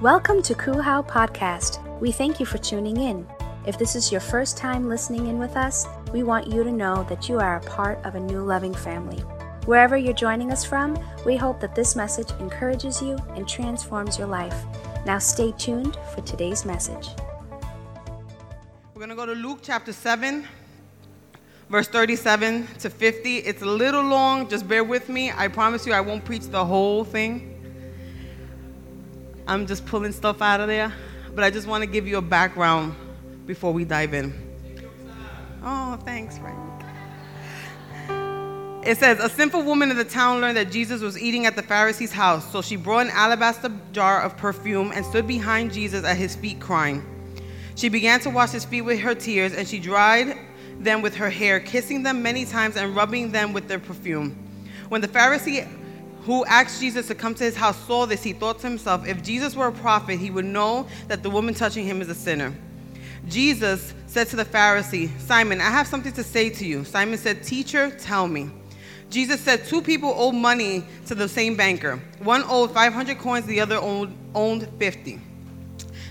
Welcome 0.00 0.42
to 0.42 0.54
Kuhau 0.54 1.06
Podcast. 1.06 1.78
We 2.00 2.10
thank 2.10 2.40
you 2.40 2.46
for 2.46 2.58
tuning 2.58 2.96
in. 2.96 3.24
If 3.64 3.78
this 3.78 3.94
is 3.94 4.10
your 4.10 4.20
first 4.20 4.56
time 4.56 4.88
listening 4.88 5.28
in 5.28 5.38
with 5.38 5.56
us, 5.56 5.86
we 6.12 6.24
want 6.24 6.48
you 6.48 6.64
to 6.64 6.72
know 6.72 7.06
that 7.08 7.28
you 7.28 7.38
are 7.38 7.56
a 7.56 7.60
part 7.60 8.04
of 8.04 8.16
a 8.16 8.20
new 8.20 8.40
loving 8.40 8.74
family. 8.74 9.18
Wherever 9.66 9.96
you're 9.96 10.12
joining 10.12 10.50
us 10.50 10.64
from, 10.64 10.98
we 11.24 11.36
hope 11.36 11.60
that 11.60 11.76
this 11.76 11.94
message 11.94 12.28
encourages 12.40 13.00
you 13.00 13.16
and 13.36 13.48
transforms 13.48 14.18
your 14.18 14.26
life. 14.26 14.64
Now 15.06 15.18
stay 15.18 15.52
tuned 15.52 15.96
for 16.12 16.22
today's 16.22 16.64
message. 16.64 17.10
We're 18.94 19.00
going 19.06 19.10
to 19.10 19.14
go 19.14 19.26
to 19.26 19.32
Luke 19.32 19.60
chapter 19.62 19.92
7, 19.92 20.44
verse 21.70 21.86
37 21.86 22.66
to 22.80 22.90
50. 22.90 23.36
It's 23.38 23.62
a 23.62 23.66
little 23.66 24.02
long, 24.02 24.48
just 24.48 24.66
bear 24.66 24.82
with 24.82 25.08
me. 25.08 25.30
I 25.30 25.46
promise 25.46 25.86
you 25.86 25.92
I 25.92 26.00
won't 26.00 26.24
preach 26.24 26.48
the 26.48 26.64
whole 26.64 27.04
thing. 27.04 27.53
I'm 29.46 29.66
just 29.66 29.84
pulling 29.84 30.12
stuff 30.12 30.40
out 30.40 30.60
of 30.60 30.68
there, 30.68 30.92
but 31.34 31.44
I 31.44 31.50
just 31.50 31.66
want 31.66 31.82
to 31.82 31.86
give 31.86 32.06
you 32.06 32.16
a 32.16 32.22
background 32.22 32.94
before 33.46 33.72
we 33.72 33.84
dive 33.84 34.14
in. 34.14 34.32
Oh, 35.62 35.98
thanks, 36.04 36.38
Frank. 36.38 36.58
It 38.86 38.98
says, 38.98 39.18
A 39.18 39.28
simple 39.28 39.62
woman 39.62 39.90
in 39.90 39.96
the 39.96 40.04
town 40.04 40.40
learned 40.40 40.56
that 40.56 40.70
Jesus 40.70 41.02
was 41.02 41.18
eating 41.18 41.46
at 41.46 41.56
the 41.56 41.62
Pharisee's 41.62 42.12
house, 42.12 42.50
so 42.52 42.62
she 42.62 42.76
brought 42.76 43.06
an 43.06 43.10
alabaster 43.10 43.70
jar 43.92 44.22
of 44.22 44.36
perfume 44.36 44.92
and 44.94 45.04
stood 45.04 45.26
behind 45.26 45.72
Jesus 45.72 46.04
at 46.04 46.16
his 46.16 46.36
feet, 46.36 46.60
crying. 46.60 47.02
She 47.76 47.88
began 47.88 48.20
to 48.20 48.30
wash 48.30 48.50
his 48.50 48.64
feet 48.64 48.82
with 48.82 49.00
her 49.00 49.14
tears, 49.14 49.54
and 49.54 49.68
she 49.68 49.78
dried 49.78 50.38
them 50.78 51.02
with 51.02 51.14
her 51.16 51.30
hair, 51.30 51.60
kissing 51.60 52.02
them 52.02 52.22
many 52.22 52.44
times 52.44 52.76
and 52.76 52.96
rubbing 52.96 53.30
them 53.30 53.52
with 53.52 53.68
their 53.68 53.78
perfume. 53.78 54.36
When 54.88 55.00
the 55.00 55.08
Pharisee 55.08 55.66
who 56.24 56.44
asked 56.46 56.80
Jesus 56.80 57.06
to 57.08 57.14
come 57.14 57.34
to 57.34 57.44
his 57.44 57.54
house 57.54 57.76
saw 57.86 58.06
this, 58.06 58.22
he 58.22 58.32
thought 58.32 58.58
to 58.60 58.68
himself, 58.68 59.06
if 59.06 59.22
Jesus 59.22 59.54
were 59.54 59.68
a 59.68 59.72
prophet, 59.72 60.18
he 60.18 60.30
would 60.30 60.46
know 60.46 60.86
that 61.08 61.22
the 61.22 61.30
woman 61.30 61.54
touching 61.54 61.84
him 61.84 62.00
is 62.00 62.08
a 62.08 62.14
sinner. 62.14 62.52
Jesus 63.28 63.92
said 64.06 64.28
to 64.28 64.36
the 64.36 64.44
Pharisee, 64.44 65.10
Simon, 65.20 65.60
I 65.60 65.70
have 65.70 65.86
something 65.86 66.12
to 66.12 66.24
say 66.24 66.50
to 66.50 66.64
you. 66.64 66.84
Simon 66.84 67.18
said, 67.18 67.42
Teacher, 67.42 67.90
tell 67.90 68.26
me. 68.26 68.50
Jesus 69.10 69.40
said, 69.40 69.66
Two 69.66 69.82
people 69.82 70.14
owed 70.16 70.34
money 70.34 70.84
to 71.06 71.14
the 71.14 71.28
same 71.28 71.56
banker. 71.56 72.00
One 72.20 72.42
owed 72.48 72.72
500 72.72 73.18
coins, 73.18 73.46
the 73.46 73.60
other 73.60 73.76
owned, 73.76 74.16
owned 74.34 74.68
50. 74.78 75.20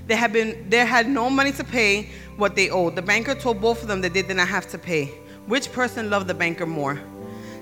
They 0.05 0.16
had, 0.16 0.33
been, 0.33 0.69
they 0.69 0.85
had 0.85 1.07
no 1.07 1.29
money 1.29 1.51
to 1.53 1.63
pay 1.63 2.09
what 2.38 2.55
they 2.55 2.69
owed. 2.69 2.95
The 2.95 3.01
banker 3.01 3.35
told 3.35 3.61
both 3.61 3.81
of 3.81 3.88
them 3.88 4.01
that 4.01 4.13
they 4.13 4.21
did 4.21 4.38
not 4.38 4.47
have 4.47 4.67
to 4.71 4.77
pay. 4.77 5.05
Which 5.47 5.71
person 5.71 6.09
loved 6.09 6.27
the 6.27 6.33
banker 6.33 6.66
more? 6.66 7.01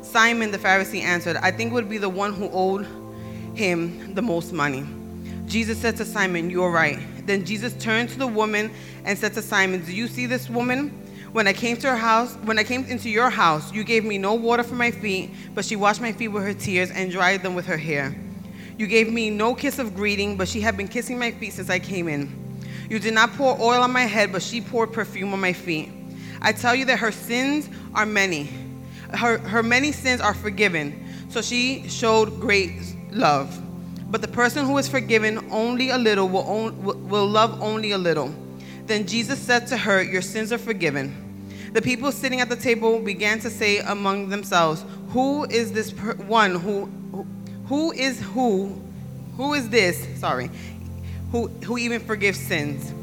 Simon 0.01 0.51
the 0.51 0.57
Pharisee 0.57 1.01
answered, 1.01 1.37
I 1.37 1.51
think 1.51 1.71
it 1.71 1.73
would 1.73 1.89
be 1.89 1.97
the 1.97 2.09
one 2.09 2.33
who 2.33 2.49
owed 2.51 2.87
him 3.55 4.13
the 4.15 4.21
most 4.21 4.51
money. 4.51 4.85
Jesus 5.45 5.77
said 5.77 5.97
to 5.97 6.05
Simon, 6.05 6.49
You 6.49 6.63
are 6.63 6.71
right. 6.71 6.99
Then 7.27 7.45
Jesus 7.45 7.73
turned 7.73 8.09
to 8.09 8.17
the 8.17 8.27
woman 8.27 8.71
and 9.05 9.17
said 9.17 9.33
to 9.33 9.41
Simon, 9.41 9.83
Do 9.85 9.93
you 9.93 10.07
see 10.07 10.25
this 10.25 10.49
woman? 10.49 10.89
When 11.33 11.47
I 11.47 11.53
came 11.53 11.77
to 11.77 11.89
her 11.89 11.95
house, 11.95 12.35
when 12.43 12.59
I 12.59 12.63
came 12.63 12.83
into 12.85 13.09
your 13.09 13.29
house, 13.29 13.71
you 13.71 13.83
gave 13.83 14.03
me 14.03 14.17
no 14.17 14.33
water 14.33 14.63
for 14.63 14.75
my 14.75 14.91
feet, 14.91 15.31
but 15.55 15.63
she 15.63 15.77
washed 15.77 16.01
my 16.01 16.11
feet 16.11 16.27
with 16.27 16.43
her 16.43 16.53
tears 16.53 16.91
and 16.91 17.09
dried 17.09 17.41
them 17.41 17.55
with 17.55 17.65
her 17.67 17.77
hair. 17.77 18.13
You 18.77 18.87
gave 18.87 19.11
me 19.11 19.29
no 19.29 19.55
kiss 19.55 19.79
of 19.79 19.95
greeting, 19.95 20.35
but 20.35 20.49
she 20.49 20.59
had 20.59 20.75
been 20.75 20.87
kissing 20.87 21.17
my 21.17 21.31
feet 21.31 21.53
since 21.53 21.69
I 21.69 21.79
came 21.79 22.09
in. 22.09 22.29
You 22.89 22.99
did 22.99 23.13
not 23.13 23.31
pour 23.33 23.57
oil 23.61 23.81
on 23.81 23.93
my 23.93 24.01
head, 24.01 24.33
but 24.33 24.41
she 24.41 24.59
poured 24.59 24.91
perfume 24.91 25.31
on 25.33 25.39
my 25.39 25.53
feet. 25.53 25.89
I 26.41 26.51
tell 26.51 26.75
you 26.75 26.83
that 26.85 26.99
her 26.99 27.11
sins 27.11 27.69
are 27.93 28.05
many 28.05 28.49
her, 29.13 29.37
her 29.39 29.63
many 29.63 29.91
sins 29.91 30.21
are 30.21 30.33
forgiven, 30.33 31.05
so 31.29 31.41
she 31.41 31.87
showed 31.87 32.39
great 32.39 32.73
love. 33.11 33.59
But 34.09 34.21
the 34.21 34.27
person 34.27 34.65
who 34.65 34.77
is 34.77 34.87
forgiven 34.89 35.47
only 35.51 35.89
a 35.89 35.97
little 35.97 36.27
will, 36.27 36.43
on, 36.43 36.83
will 36.83 37.27
love 37.27 37.61
only 37.61 37.91
a 37.91 37.97
little. 37.97 38.33
Then 38.85 39.07
Jesus 39.07 39.39
said 39.39 39.67
to 39.67 39.77
her, 39.77 40.03
Your 40.03 40.21
sins 40.21 40.51
are 40.51 40.57
forgiven. 40.57 41.15
The 41.73 41.81
people 41.81 42.11
sitting 42.11 42.41
at 42.41 42.49
the 42.49 42.57
table 42.57 42.99
began 42.99 43.39
to 43.39 43.49
say 43.49 43.79
among 43.79 44.27
themselves, 44.27 44.83
Who 45.09 45.45
is 45.45 45.71
this 45.71 45.91
per- 45.91 46.15
one 46.15 46.55
who, 46.55 46.85
who, 47.11 47.25
who 47.67 47.91
is 47.93 48.19
who, 48.19 48.81
who 49.37 49.53
is 49.53 49.69
this, 49.69 50.05
sorry, 50.19 50.49
who, 51.31 51.47
who 51.47 51.77
even 51.77 52.01
forgives 52.01 52.37
sins? 52.37 52.93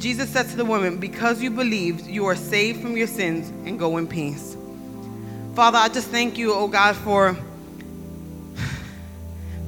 Jesus 0.00 0.30
said 0.30 0.48
to 0.50 0.56
the 0.56 0.64
woman, 0.64 0.98
Because 0.98 1.42
you 1.42 1.50
believed, 1.50 2.06
you 2.06 2.24
are 2.26 2.36
saved 2.36 2.80
from 2.80 2.96
your 2.96 3.08
sins 3.08 3.48
and 3.66 3.78
go 3.78 3.96
in 3.96 4.06
peace. 4.06 4.56
Father, 5.54 5.76
I 5.76 5.88
just 5.90 6.08
thank 6.08 6.38
you, 6.38 6.54
oh 6.54 6.66
God, 6.66 6.96
for, 6.96 7.36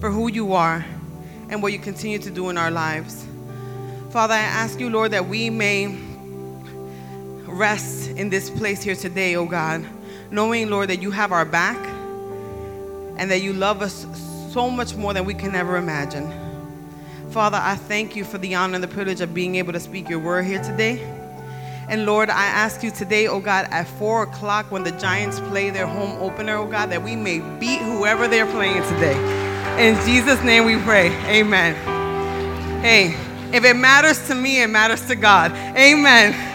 for 0.00 0.10
who 0.10 0.30
you 0.30 0.54
are 0.54 0.82
and 1.50 1.62
what 1.62 1.74
you 1.74 1.78
continue 1.78 2.18
to 2.20 2.30
do 2.30 2.48
in 2.48 2.56
our 2.56 2.70
lives. 2.70 3.26
Father, 4.08 4.32
I 4.32 4.38
ask 4.38 4.80
you, 4.80 4.88
Lord, 4.88 5.10
that 5.10 5.28
we 5.28 5.50
may 5.50 5.94
rest 7.44 8.08
in 8.12 8.30
this 8.30 8.48
place 8.48 8.82
here 8.82 8.94
today, 8.94 9.36
oh 9.36 9.44
God, 9.44 9.84
knowing, 10.30 10.70
Lord, 10.70 10.88
that 10.88 11.02
you 11.02 11.10
have 11.10 11.32
our 11.32 11.44
back 11.44 11.76
and 13.18 13.30
that 13.30 13.42
you 13.42 13.52
love 13.52 13.82
us 13.82 14.06
so 14.52 14.70
much 14.70 14.94
more 14.94 15.12
than 15.12 15.26
we 15.26 15.34
can 15.34 15.54
ever 15.54 15.76
imagine. 15.76 16.32
Father, 17.28 17.58
I 17.60 17.76
thank 17.76 18.16
you 18.16 18.24
for 18.24 18.38
the 18.38 18.54
honor 18.54 18.76
and 18.76 18.82
the 18.82 18.88
privilege 18.88 19.20
of 19.20 19.34
being 19.34 19.56
able 19.56 19.74
to 19.74 19.80
speak 19.80 20.08
your 20.08 20.18
word 20.18 20.46
here 20.46 20.62
today. 20.62 21.13
And 21.88 22.06
Lord, 22.06 22.30
I 22.30 22.46
ask 22.46 22.82
you 22.82 22.90
today, 22.90 23.26
oh 23.26 23.40
God, 23.40 23.66
at 23.70 23.86
four 23.86 24.22
o'clock 24.22 24.70
when 24.70 24.84
the 24.84 24.92
Giants 24.92 25.40
play 25.40 25.70
their 25.70 25.86
home 25.86 26.20
opener, 26.22 26.56
oh 26.56 26.66
God, 26.66 26.90
that 26.90 27.02
we 27.02 27.14
may 27.14 27.40
beat 27.58 27.80
whoever 27.80 28.26
they're 28.26 28.50
playing 28.50 28.82
today. 28.84 29.44
In 29.78 29.94
Jesus' 30.06 30.42
name 30.42 30.64
we 30.64 30.78
pray. 30.78 31.08
Amen. 31.26 31.74
Hey, 32.82 33.14
if 33.54 33.64
it 33.64 33.74
matters 33.74 34.26
to 34.28 34.34
me, 34.34 34.62
it 34.62 34.68
matters 34.68 35.06
to 35.08 35.14
God. 35.14 35.52
Amen. 35.76 36.32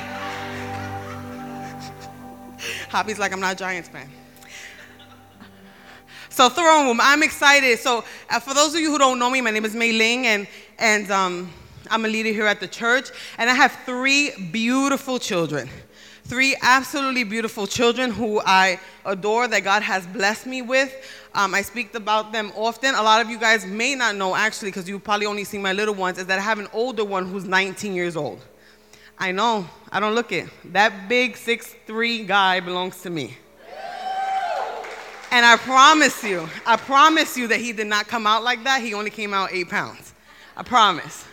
Hobby's 2.90 3.20
like, 3.20 3.32
I'm 3.32 3.40
not 3.40 3.54
a 3.54 3.58
Giants 3.58 3.90
fan. 3.90 4.10
So 6.30 6.48
throne 6.48 6.88
room, 6.88 7.00
I'm 7.02 7.22
excited. 7.22 7.80
So 7.80 8.06
uh, 8.30 8.40
for 8.40 8.54
those 8.54 8.74
of 8.74 8.80
you 8.80 8.92
who 8.92 8.98
don't 8.98 9.20
know 9.20 9.30
me, 9.30 9.42
my 9.42 9.52
name 9.52 9.66
is 9.66 9.76
Mei 9.76 9.92
Ling, 9.92 10.26
and 10.26 10.48
and 10.78 11.12
um, 11.12 11.52
I'm 11.90 12.06
a 12.06 12.08
leader 12.08 12.30
here 12.30 12.46
at 12.46 12.60
the 12.60 12.68
church, 12.68 13.10
and 13.38 13.50
I 13.50 13.54
have 13.54 13.78
three 13.86 14.32
beautiful 14.52 15.20
children. 15.20 15.70
Three 16.24 16.56
absolutely 16.62 17.24
beautiful 17.24 17.66
children 17.66 18.12
who 18.12 18.40
I 18.46 18.80
adore, 19.04 19.48
that 19.48 19.64
God 19.64 19.82
has 19.82 20.06
blessed 20.06 20.46
me 20.46 20.62
with. 20.62 20.94
Um, 21.34 21.56
I 21.56 21.64
speak 21.64 21.96
about 21.96 22.32
them 22.32 22.52
often. 22.56 22.94
A 22.94 23.02
lot 23.02 23.22
of 23.22 23.30
you 23.30 23.40
guys 23.40 23.66
may 23.66 23.96
not 23.96 24.16
know, 24.16 24.36
actually, 24.36 24.70
because 24.70 24.88
you 24.88 25.00
probably 25.00 25.26
only 25.26 25.44
see 25.44 25.58
my 25.58 25.74
little 25.74 25.96
ones, 25.96 26.20
is 26.20 26.28
that 26.28 26.38
I 26.38 26.42
have 26.44 26.60
an 26.60 26.68
older 26.72 27.04
one 27.04 27.26
who's 27.26 27.46
19 27.46 27.96
years 27.96 28.16
old. 28.16 28.42
I 29.18 29.32
know, 29.32 29.68
I 29.92 30.00
don't 30.00 30.16
look 30.16 30.32
it. 30.32 30.48
That 30.66 31.10
big 31.10 31.36
six-three 31.36 32.26
guy 32.26 32.60
belongs 32.60 33.02
to 33.02 33.10
me. 33.10 33.36
And 35.32 35.46
I 35.46 35.58
promise 35.58 36.24
you, 36.24 36.50
I 36.66 36.76
promise 36.76 37.38
you 37.38 37.48
that 37.48 37.60
he 37.60 37.72
did 37.72 37.88
not 37.88 38.08
come 38.08 38.26
out 38.26 38.44
like 38.44 38.64
that. 38.64 38.82
He 38.82 38.94
only 38.94 39.12
came 39.12 39.34
out 39.34 39.52
eight 39.52 39.70
pounds. 39.70 40.14
I 40.58 40.64
promise. 40.64 41.26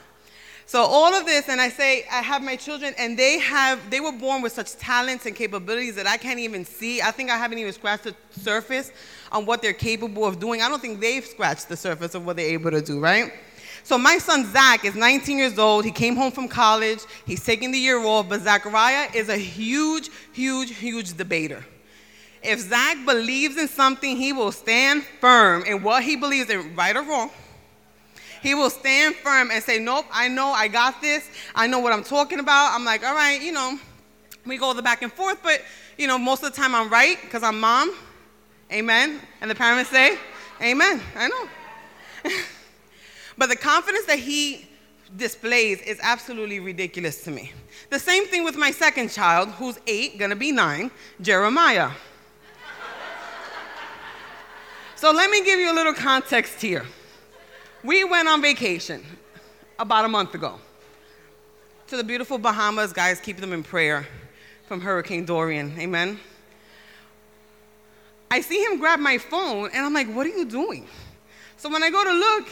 So 0.69 0.82
all 0.82 1.15
of 1.15 1.27
this, 1.27 1.49
and 1.49 1.60
I 1.60 1.69
say 1.69 2.04
I 2.10 2.22
have 2.22 2.43
my 2.43 2.56
children, 2.56 2.93
and 2.99 3.16
they 3.16 3.38
have 3.38 3.88
they 3.88 4.00
were 4.00 4.10
born 4.10 4.43
with 4.43 4.53
such 4.53 4.77
talents 4.77 5.25
and 5.25 5.34
capabilities 5.34 5.94
that 5.94 6.09
I 6.09 6.16
can't 6.16 6.41
even 6.41 6.65
see. 6.65 7.00
I 7.00 7.12
think 7.12 7.31
I 7.31 7.37
haven't 7.37 7.59
even 7.59 7.72
scratched 7.72 8.03
the 8.03 8.16
surface 8.32 8.91
on 9.31 9.47
what 9.47 9.62
they're 9.62 9.72
capable 9.72 10.25
of 10.25 10.41
doing. 10.41 10.62
I 10.62 10.69
don't 10.69 10.82
think 10.82 11.00
they've 11.00 11.25
scratched 11.25 11.69
the 11.69 11.76
surface 11.76 12.16
of 12.16 12.26
what 12.26 12.37
they're 12.37 12.50
able 12.50 12.72
to 12.72 12.82
do, 12.82 12.99
right? 12.99 13.32
So 13.84 13.97
my 13.97 14.19
son 14.19 14.44
Zach 14.47 14.84
is 14.84 14.97
19 14.97 15.38
years 15.38 15.56
old. 15.56 15.84
He 15.84 15.93
came 15.93 16.16
home 16.16 16.32
from 16.32 16.49
college. 16.49 16.99
He's 17.25 17.44
taking 17.44 17.71
the 17.71 17.78
year 17.78 18.05
off, 18.05 18.28
but 18.28 18.41
Zachariah 18.41 19.10
is 19.15 19.28
a 19.28 19.37
huge, 19.37 20.10
huge, 20.32 20.75
huge 20.75 21.16
debater. 21.16 21.65
If 22.43 22.59
Zach 22.59 22.97
believes 23.06 23.56
in 23.56 23.69
something, 23.69 24.16
he 24.16 24.32
will 24.32 24.50
stand 24.50 25.05
firm 25.21 25.65
in 25.65 25.84
what 25.84 26.03
he 26.03 26.16
believes 26.16 26.50
in, 26.50 26.75
right 26.75 26.97
or 26.97 27.03
wrong. 27.03 27.31
He 28.47 28.55
will 28.55 28.71
stand 28.71 29.17
firm 29.17 29.51
and 29.51 29.61
say, 29.61 29.81
Nope, 29.81 30.07
I 30.12 30.29
know, 30.29 30.53
I 30.53 30.69
got 30.69 31.00
this. 31.00 31.29
I 31.53 31.67
know 31.67 31.81
what 31.81 31.93
I'm 31.93 32.05
talking 32.05 32.38
about. 32.38 32.76
I'm 32.76 32.85
like, 32.85 33.05
All 33.05 33.12
right, 33.12 33.43
you 33.43 33.50
know, 33.50 33.76
we 34.47 34.56
go 34.56 34.73
the 34.73 34.82
back 34.82 35.03
and 35.03 35.12
forth, 35.12 35.41
but, 35.43 35.62
you 35.99 36.06
know, 36.06 36.17
most 36.17 36.44
of 36.44 36.55
the 36.55 36.56
time 36.56 36.73
I'm 36.73 36.88
right 36.88 37.19
because 37.23 37.43
I'm 37.43 37.59
mom. 37.59 37.93
Amen. 38.73 39.20
And 39.41 39.50
the 39.50 39.55
parents 39.56 39.91
say, 39.91 40.17
Amen. 40.62 41.03
I 41.17 41.26
know. 41.26 42.31
but 43.37 43.49
the 43.49 43.56
confidence 43.56 44.06
that 44.06 44.20
he 44.20 44.69
displays 45.17 45.82
is 45.82 45.99
absolutely 46.00 46.61
ridiculous 46.61 47.25
to 47.25 47.32
me. 47.32 47.50
The 47.91 47.99
same 47.99 48.26
thing 48.26 48.44
with 48.44 48.56
my 48.56 48.70
second 48.70 49.11
child, 49.11 49.49
who's 49.49 49.81
eight, 49.88 50.20
gonna 50.20 50.37
be 50.37 50.53
nine, 50.53 50.93
Jeremiah. 51.20 51.91
so 54.94 55.11
let 55.11 55.31
me 55.31 55.43
give 55.43 55.59
you 55.59 55.73
a 55.73 55.75
little 55.75 55.94
context 55.94 56.62
here. 56.62 56.87
We 57.87 58.03
went 58.03 58.27
on 58.27 58.43
vacation 58.43 59.05
about 59.79 60.05
a 60.05 60.09
month 60.09 60.35
ago 60.35 60.59
to 61.87 61.97
the 61.97 62.03
beautiful 62.03 62.37
Bahamas. 62.37 62.93
Guys, 62.93 63.21
keep 63.21 63.37
them 63.37 63.53
in 63.53 63.62
prayer 63.62 64.06
from 64.67 64.81
Hurricane 64.81 65.25
Dorian. 65.25 65.73
Amen. 65.79 66.19
I 68.29 68.41
see 68.41 68.61
him 68.62 68.81
grab 68.81 68.99
my 68.99 69.19
phone 69.19 69.71
and 69.73 69.87
I'm 69.87 69.94
like, 69.94 70.09
what 70.09 70.27
are 70.27 70.37
you 70.37 70.44
doing? 70.44 70.88
So 71.56 71.71
when 71.71 71.85
I 71.85 71.91
go 71.91 72.03
to 72.03 72.12
look, 72.12 72.49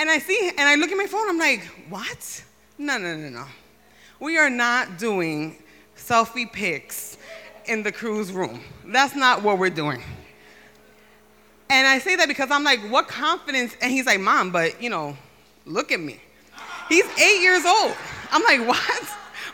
And 0.00 0.08
I 0.08 0.18
see, 0.18 0.50
and 0.56 0.66
I 0.66 0.76
look 0.76 0.90
at 0.90 0.96
my 0.96 1.06
phone, 1.06 1.28
I'm 1.28 1.36
like, 1.36 1.62
what? 1.90 2.44
No, 2.78 2.96
no, 2.96 3.14
no, 3.16 3.28
no. 3.28 3.44
We 4.18 4.38
are 4.38 4.48
not 4.48 4.98
doing 4.98 5.62
selfie 5.94 6.50
pics 6.50 7.18
in 7.66 7.82
the 7.82 7.92
cruise 7.92 8.32
room. 8.32 8.62
That's 8.86 9.14
not 9.14 9.42
what 9.42 9.58
we're 9.58 9.68
doing. 9.68 10.02
And 11.70 11.86
I 11.86 12.00
say 12.00 12.16
that 12.16 12.26
because 12.26 12.50
I'm 12.50 12.64
like, 12.64 12.80
what 12.90 13.06
confidence? 13.06 13.76
And 13.80 13.92
he's 13.92 14.04
like, 14.04 14.18
Mom, 14.18 14.50
but 14.50 14.82
you 14.82 14.90
know, 14.90 15.16
look 15.64 15.92
at 15.92 16.00
me. 16.00 16.20
He's 16.88 17.06
eight 17.16 17.40
years 17.40 17.64
old. 17.64 17.94
I'm 18.32 18.42
like, 18.42 18.66
what? 18.68 19.04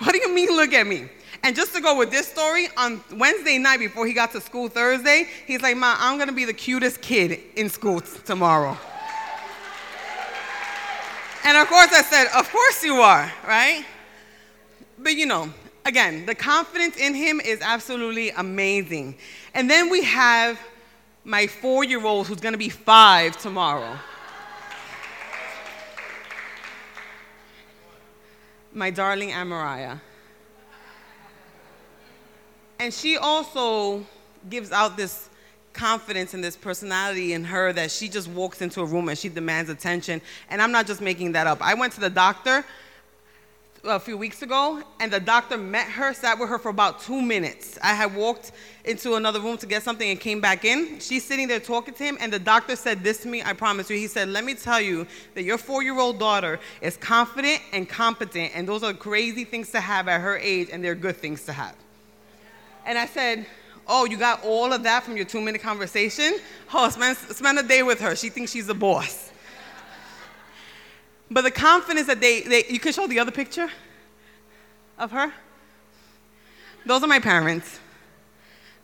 What 0.00 0.12
do 0.12 0.18
you 0.18 0.34
mean, 0.34 0.48
look 0.48 0.72
at 0.72 0.86
me? 0.86 1.08
And 1.42 1.54
just 1.54 1.74
to 1.74 1.80
go 1.82 1.96
with 1.96 2.10
this 2.10 2.26
story, 2.26 2.68
on 2.76 3.02
Wednesday 3.12 3.58
night 3.58 3.78
before 3.78 4.06
he 4.06 4.14
got 4.14 4.32
to 4.32 4.40
school 4.40 4.68
Thursday, 4.68 5.28
he's 5.46 5.60
like, 5.60 5.76
Mom, 5.76 5.96
I'm 6.00 6.18
gonna 6.18 6.32
be 6.32 6.46
the 6.46 6.54
cutest 6.54 7.02
kid 7.02 7.38
in 7.54 7.68
school 7.68 8.00
t- 8.00 8.18
tomorrow. 8.24 8.76
And 11.44 11.56
of 11.58 11.68
course, 11.68 11.92
I 11.92 12.02
said, 12.02 12.26
Of 12.34 12.50
course 12.50 12.82
you 12.82 12.94
are, 12.94 13.30
right? 13.46 13.84
But 14.98 15.16
you 15.16 15.26
know, 15.26 15.52
again, 15.84 16.24
the 16.24 16.34
confidence 16.34 16.96
in 16.96 17.14
him 17.14 17.40
is 17.40 17.60
absolutely 17.60 18.30
amazing. 18.30 19.16
And 19.52 19.70
then 19.70 19.90
we 19.90 20.02
have 20.04 20.58
my 21.26 21.48
four 21.48 21.82
year 21.82 22.06
old 22.06 22.28
who's 22.28 22.40
gonna 22.40 22.56
be 22.56 22.68
five 22.68 23.36
tomorrow. 23.36 23.98
My 28.72 28.90
darling 28.90 29.30
Amariah. 29.30 30.00
And 32.78 32.94
she 32.94 33.16
also 33.16 34.06
gives 34.48 34.70
out 34.70 34.96
this 34.96 35.28
confidence 35.72 36.32
and 36.32 36.44
this 36.44 36.56
personality 36.56 37.32
in 37.32 37.42
her 37.42 37.72
that 37.72 37.90
she 37.90 38.08
just 38.08 38.28
walks 38.28 38.62
into 38.62 38.80
a 38.80 38.84
room 38.84 39.08
and 39.08 39.18
she 39.18 39.28
demands 39.28 39.68
attention. 39.68 40.22
And 40.48 40.62
I'm 40.62 40.70
not 40.70 40.86
just 40.86 41.00
making 41.00 41.32
that 41.32 41.48
up. 41.48 41.60
I 41.60 41.74
went 41.74 41.92
to 41.94 42.00
the 42.00 42.10
doctor 42.10 42.64
a 43.86 44.00
few 44.00 44.16
weeks 44.16 44.42
ago, 44.42 44.82
and 45.00 45.12
the 45.12 45.20
doctor 45.20 45.56
met 45.56 45.86
her, 45.88 46.12
sat 46.12 46.38
with 46.38 46.48
her 46.48 46.58
for 46.58 46.70
about 46.70 47.00
two 47.00 47.22
minutes. 47.22 47.78
I 47.82 47.94
had 47.94 48.14
walked 48.14 48.52
into 48.84 49.14
another 49.14 49.40
room 49.40 49.56
to 49.58 49.66
get 49.66 49.82
something 49.82 50.08
and 50.08 50.18
came 50.18 50.40
back 50.40 50.64
in. 50.64 50.98
She's 51.00 51.24
sitting 51.24 51.48
there 51.48 51.60
talking 51.60 51.94
to 51.94 52.04
him, 52.04 52.18
and 52.20 52.32
the 52.32 52.38
doctor 52.38 52.76
said 52.76 53.02
this 53.02 53.18
to 53.18 53.28
me, 53.28 53.42
I 53.42 53.52
promise 53.52 53.88
you. 53.88 53.96
He 53.96 54.06
said, 54.06 54.28
Let 54.28 54.44
me 54.44 54.54
tell 54.54 54.80
you 54.80 55.06
that 55.34 55.44
your 55.44 55.58
four 55.58 55.82
year 55.82 55.98
old 55.98 56.18
daughter 56.18 56.58
is 56.80 56.96
confident 56.96 57.60
and 57.72 57.88
competent, 57.88 58.52
and 58.54 58.68
those 58.68 58.82
are 58.82 58.92
crazy 58.92 59.44
things 59.44 59.70
to 59.72 59.80
have 59.80 60.08
at 60.08 60.20
her 60.20 60.36
age, 60.38 60.68
and 60.72 60.84
they're 60.84 60.94
good 60.94 61.16
things 61.16 61.44
to 61.44 61.52
have. 61.52 61.76
And 62.84 62.98
I 62.98 63.06
said, 63.06 63.46
Oh, 63.88 64.04
you 64.04 64.16
got 64.16 64.42
all 64.44 64.72
of 64.72 64.82
that 64.82 65.04
from 65.04 65.16
your 65.16 65.26
two 65.26 65.40
minute 65.40 65.62
conversation? 65.62 66.38
Oh, 66.74 66.88
spend, 66.88 67.16
spend 67.16 67.58
a 67.58 67.62
day 67.62 67.82
with 67.82 68.00
her. 68.00 68.16
She 68.16 68.30
thinks 68.30 68.50
she's 68.50 68.66
the 68.66 68.74
boss. 68.74 69.30
But 71.30 71.42
the 71.42 71.50
confidence 71.50 72.06
that 72.06 72.20
they, 72.20 72.42
they, 72.42 72.64
you 72.68 72.78
can 72.78 72.92
show 72.92 73.06
the 73.06 73.18
other 73.18 73.32
picture 73.32 73.68
of 74.98 75.10
her. 75.10 75.32
Those 76.84 77.02
are 77.02 77.08
my 77.08 77.18
parents. 77.18 77.80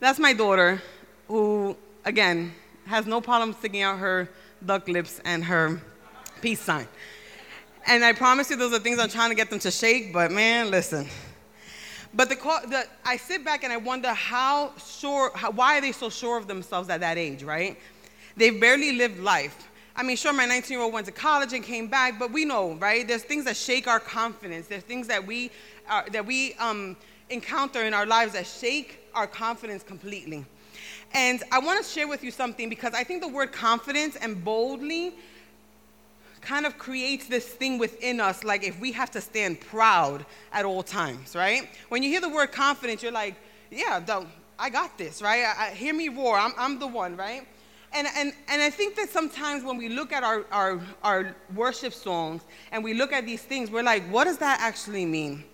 That's 0.01 0.19
my 0.19 0.33
daughter, 0.33 0.83
who, 1.29 1.77
again, 2.05 2.53
has 2.87 3.07
no 3.07 3.21
problem 3.21 3.53
sticking 3.53 3.83
out 3.83 3.99
her 3.99 4.29
duck 4.65 4.89
lips 4.89 5.21
and 5.25 5.45
her 5.45 5.81
peace 6.41 6.61
sign. 6.61 6.89
And 7.87 8.05
I 8.05 8.13
promise 8.13 8.51
you, 8.51 8.57
those 8.57 8.73
are 8.73 8.81
things 8.81 8.99
I'm 8.99 9.09
trying 9.09 9.31
to 9.31 9.37
get 9.37 9.51
them 9.51 9.59
to 9.61 9.71
shake, 9.71 10.13
but 10.13 10.31
man, 10.31 10.71
listen. 10.71 11.07
But 12.15 12.29
the, 12.29 12.35
the, 12.35 12.85
I 13.05 13.17
sit 13.17 13.45
back 13.45 13.65
and 13.65 13.73
I 13.73 13.77
wonder 13.77 14.13
how 14.13 14.73
sure, 14.79 15.31
how, 15.35 15.51
why 15.51 15.79
are 15.79 15.81
they 15.81 15.93
so 15.93 16.11
sure 16.11 16.37
of 16.37 16.47
themselves 16.47 16.89
at 16.91 17.01
that 17.01 17.17
age, 17.17 17.43
right? 17.43 17.79
They've 18.37 18.61
barely 18.61 18.93
lived 18.93 19.21
life. 19.21 19.69
I 19.95 20.03
mean, 20.03 20.17
sure, 20.17 20.33
my 20.33 20.47
19 20.47 20.75
year 20.75 20.83
old 20.83 20.93
went 20.93 21.07
to 21.07 21.13
college 21.13 21.53
and 21.53 21.63
came 21.63 21.89
back, 21.89 22.19
but 22.19 22.33
we 22.33 22.45
know, 22.45 22.75
right? 22.75 23.07
There's 23.07 23.23
things 23.23 23.45
that 23.45 23.57
shake 23.57 23.87
our 23.87 24.01
confidence. 24.01 24.67
There's 24.67 24.83
things 24.83 25.07
that 25.09 25.27
we, 25.27 25.51
are, 25.89 26.09
that 26.13 26.25
we 26.25 26.55
um, 26.55 26.97
encounter 27.29 27.83
in 27.83 27.93
our 27.93 28.07
lives 28.07 28.33
that 28.33 28.47
shake 28.47 29.01
our 29.15 29.27
confidence 29.27 29.83
completely. 29.83 30.45
And 31.15 31.43
I 31.53 31.59
want 31.59 31.85
to 31.85 31.89
share 31.89 32.09
with 32.09 32.25
you 32.25 32.31
something 32.31 32.69
because 32.69 32.95
I 32.95 33.05
think 33.05 33.21
the 33.21 33.29
word 33.29 33.53
confidence 33.53 34.17
and 34.17 34.43
boldly 34.43 35.15
kind 36.41 36.67
of 36.67 36.77
creates 36.79 37.27
this 37.27 37.47
thing 37.47 37.79
within 37.79 38.21
us 38.21 38.43
like 38.43 38.65
if 38.65 38.79
we 38.81 38.93
have 38.93 39.11
to 39.13 39.21
stand 39.21 39.61
proud 39.61 40.27
at 40.53 40.65
all 40.65 40.83
times, 40.83 41.37
right? 41.37 41.69
When 41.89 42.03
you 42.03 42.09
hear 42.09 42.21
the 42.21 42.29
word 42.29 42.51
confidence, 42.51 43.03
you're 43.03 43.13
like, 43.13 43.37
yeah, 43.71 44.01
I 44.59 44.71
got 44.71 44.99
this, 44.99 45.23
right? 45.23 45.45
I, 45.45 45.67
I, 45.67 45.71
hear 45.71 45.95
me 45.95 46.09
roar, 46.09 46.37
I'm, 46.37 46.53
I'm 46.59 46.79
the 46.79 46.87
one, 46.87 47.17
right? 47.17 47.47
And, 47.95 48.07
and, 48.17 48.33
and 48.49 48.63
I 48.63 48.71
think 48.71 48.97
that 48.97 49.11
sometimes 49.11 49.65
when 49.65 49.77
we 49.77 49.89
look 49.89 50.13
at 50.13 50.23
our, 50.23 50.45
our, 50.51 50.81
our 51.03 51.37
worship 51.55 51.93
songs 51.93 52.43
and 52.71 52.83
we 52.83 52.95
look 52.95 53.13
at 53.13 53.27
these 53.27 53.43
things, 53.43 53.71
we're 53.71 53.83
like, 53.83 54.03
what 54.05 54.25
does 54.25 54.39
that 54.39 54.61
actually 54.61 55.05
mean? 55.05 55.45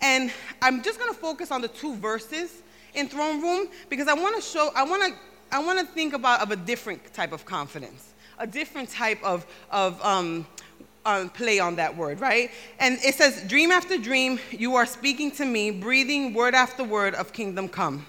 And 0.00 0.32
I'm 0.62 0.82
just 0.82 0.98
going 0.98 1.12
to 1.12 1.18
focus 1.18 1.50
on 1.50 1.60
the 1.60 1.68
two 1.68 1.96
verses 1.96 2.62
in 2.94 3.08
throne 3.08 3.42
room 3.42 3.68
because 3.88 4.08
I 4.08 4.14
want 4.14 4.36
to 4.36 4.42
show, 4.42 4.70
I 4.74 4.84
want 4.84 5.02
to, 5.02 5.18
I 5.54 5.62
want 5.62 5.80
to 5.80 5.86
think 5.86 6.14
about 6.14 6.42
of 6.42 6.52
a 6.52 6.56
different 6.56 7.12
type 7.12 7.32
of 7.32 7.44
confidence, 7.44 8.14
a 8.38 8.46
different 8.46 8.88
type 8.88 9.22
of, 9.24 9.44
of 9.70 10.00
um, 10.04 10.46
uh, 11.04 11.28
play 11.34 11.58
on 11.58 11.76
that 11.76 11.96
word, 11.96 12.20
right? 12.20 12.50
And 12.78 12.98
it 13.02 13.14
says, 13.14 13.42
Dream 13.48 13.70
after 13.70 13.98
dream, 13.98 14.38
you 14.50 14.76
are 14.76 14.86
speaking 14.86 15.30
to 15.32 15.44
me, 15.44 15.70
breathing 15.70 16.34
word 16.34 16.54
after 16.54 16.84
word 16.84 17.14
of 17.14 17.32
kingdom 17.32 17.68
come. 17.68 18.06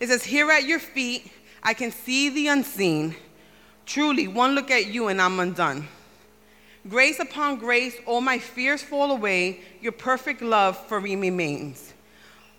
It 0.00 0.08
says, 0.08 0.24
Here 0.24 0.50
at 0.50 0.64
your 0.64 0.78
feet, 0.80 1.30
I 1.62 1.74
can 1.74 1.90
see 1.90 2.28
the 2.28 2.48
unseen. 2.48 3.14
Truly, 3.86 4.28
one 4.28 4.54
look 4.54 4.70
at 4.70 4.86
you 4.86 5.08
and 5.08 5.20
I'm 5.20 5.40
undone. 5.40 5.88
Grace 6.88 7.18
upon 7.18 7.56
grace, 7.56 7.96
all 8.06 8.20
my 8.20 8.38
fears 8.38 8.82
fall 8.82 9.10
away. 9.10 9.60
Your 9.82 9.92
perfect 9.92 10.40
love 10.40 10.78
for 10.86 11.00
me 11.00 11.16
remains. 11.16 11.92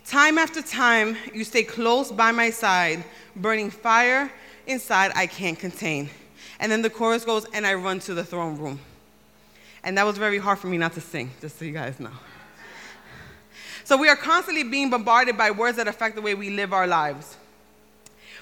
Time 0.06 0.38
after 0.38 0.62
time, 0.62 1.16
you 1.34 1.44
stay 1.44 1.64
close 1.64 2.12
by 2.12 2.32
my 2.32 2.50
side, 2.50 3.04
burning 3.36 3.70
fire 3.70 4.32
inside 4.68 5.12
I 5.16 5.28
can't 5.28 5.58
contain. 5.58 6.10
And 6.60 6.72
then 6.72 6.82
the 6.82 6.90
chorus 6.90 7.26
goes, 7.26 7.46
and 7.54 7.66
I 7.66 7.74
run 7.74 8.00
to 8.02 8.14
the 8.14 8.24
throne 8.24 8.58
room. 8.58 8.80
And 9.84 9.98
that 9.98 10.06
was 10.06 10.18
very 10.18 10.38
hard 10.38 10.60
for 10.60 10.68
me 10.68 10.78
not 10.78 10.94
to 10.94 11.02
sing, 11.02 11.32
just 11.40 11.58
so 11.58 11.66
you 11.66 11.72
guys 11.72 12.00
know. 12.00 12.12
So 13.84 13.98
we 13.98 14.10
are 14.10 14.16
constantly 14.16 14.64
being 14.64 14.92
bombarded 14.92 15.38
by 15.38 15.50
words 15.50 15.78
that 15.78 15.88
affect 15.88 16.16
the 16.16 16.22
way 16.22 16.36
we 16.36 16.52
live 16.52 16.72
our 16.72 16.86
lives. 16.86 17.38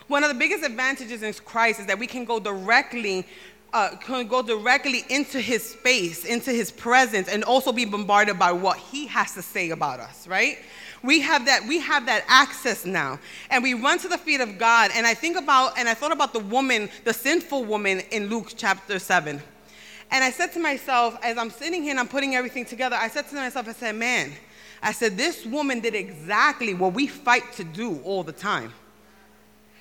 One 0.09 0.23
of 0.23 0.29
the 0.29 0.35
biggest 0.35 0.65
advantages 0.65 1.21
in 1.21 1.31
Christ 1.45 1.79
is 1.79 1.85
that 1.85 1.99
we 1.99 2.07
can 2.07 2.25
go 2.25 2.39
directly 2.39 3.25
uh, 3.71 3.95
can 3.97 4.27
go 4.27 4.41
directly 4.41 5.05
into 5.09 5.39
his 5.39 5.63
space, 5.63 6.25
into 6.25 6.49
his 6.49 6.71
presence, 6.71 7.27
and 7.27 7.43
also 7.43 7.71
be 7.71 7.85
bombarded 7.85 8.39
by 8.39 8.51
what 8.51 8.77
he 8.77 9.05
has 9.05 9.35
to 9.35 9.43
say 9.43 9.69
about 9.69 9.99
us, 9.99 10.27
right? 10.27 10.57
We 11.03 11.19
have 11.21 11.45
that, 11.45 11.67
we 11.67 11.79
have 11.79 12.07
that 12.07 12.25
access 12.27 12.83
now. 12.83 13.19
And 13.51 13.61
we 13.61 13.75
run 13.75 13.99
to 13.99 14.07
the 14.07 14.17
feet 14.17 14.41
of 14.41 14.57
God. 14.57 14.89
And 14.95 15.05
I 15.05 15.13
think 15.13 15.37
about, 15.37 15.77
and 15.77 15.87
I 15.87 15.93
thought 15.93 16.11
about 16.11 16.33
the 16.33 16.39
woman, 16.39 16.89
the 17.03 17.13
sinful 17.13 17.65
woman 17.65 17.99
in 18.11 18.27
Luke 18.27 18.53
chapter 18.57 18.97
7. 18.97 19.39
And 20.09 20.23
I 20.23 20.31
said 20.31 20.51
to 20.53 20.59
myself, 20.59 21.15
as 21.21 21.37
I'm 21.37 21.51
sitting 21.51 21.83
here 21.83 21.91
and 21.91 21.99
I'm 21.99 22.07
putting 22.07 22.33
everything 22.33 22.65
together, 22.65 22.97
I 22.99 23.07
said 23.07 23.27
to 23.29 23.35
myself, 23.35 23.67
I 23.67 23.73
said, 23.73 23.95
man, 23.95 24.31
I 24.81 24.93
said, 24.93 25.15
this 25.15 25.45
woman 25.45 25.79
did 25.79 25.93
exactly 25.93 26.73
what 26.73 26.93
we 26.93 27.05
fight 27.05 27.53
to 27.53 27.63
do 27.63 27.99
all 28.03 28.23
the 28.23 28.31
time. 28.31 28.73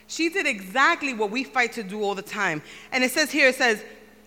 She 0.09 0.31
did 0.31 0.47
exactly 0.47 1.15
what 1.15 1.31
we 1.31 1.45
fight 1.45 1.73
to 1.75 1.83
do 1.83 2.03
all 2.03 2.15
the 2.15 2.23
time. 2.23 2.63
And 2.93 3.05
it 3.05 3.13
says 3.13 3.31
here, 3.31 3.49
it 3.49 3.55
says, 3.55 3.85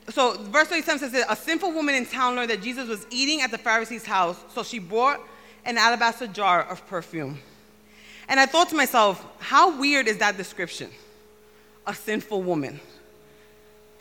so 0.10 0.34
verse 0.34 0.68
37 0.68 1.00
says, 1.00 1.12
that 1.12 1.26
a 1.30 1.36
sinful 1.36 1.72
woman 1.74 1.96
in 1.96 2.06
town 2.06 2.36
learned 2.36 2.52
that 2.52 2.62
Jesus 2.62 2.88
was 2.88 3.06
eating 3.10 3.42
at 3.42 3.52
the 3.52 3.58
Pharisee's 3.58 4.06
house, 4.06 4.38
so 4.54 4.64
she 4.64 4.80
brought 4.80 5.20
an 5.66 5.78
alabaster 5.78 6.28
jar 6.28 6.64
of 6.64 6.86
perfume. 6.88 7.40
And 8.30 8.40
I 8.40 8.46
thought 8.46 8.70
to 8.70 8.76
myself, 8.76 9.26
how 9.40 9.78
weird 9.80 10.08
is 10.08 10.18
that 10.20 10.38
description? 10.38 10.90
A 11.88 11.94
sinful 11.94 12.44
woman. 12.44 12.80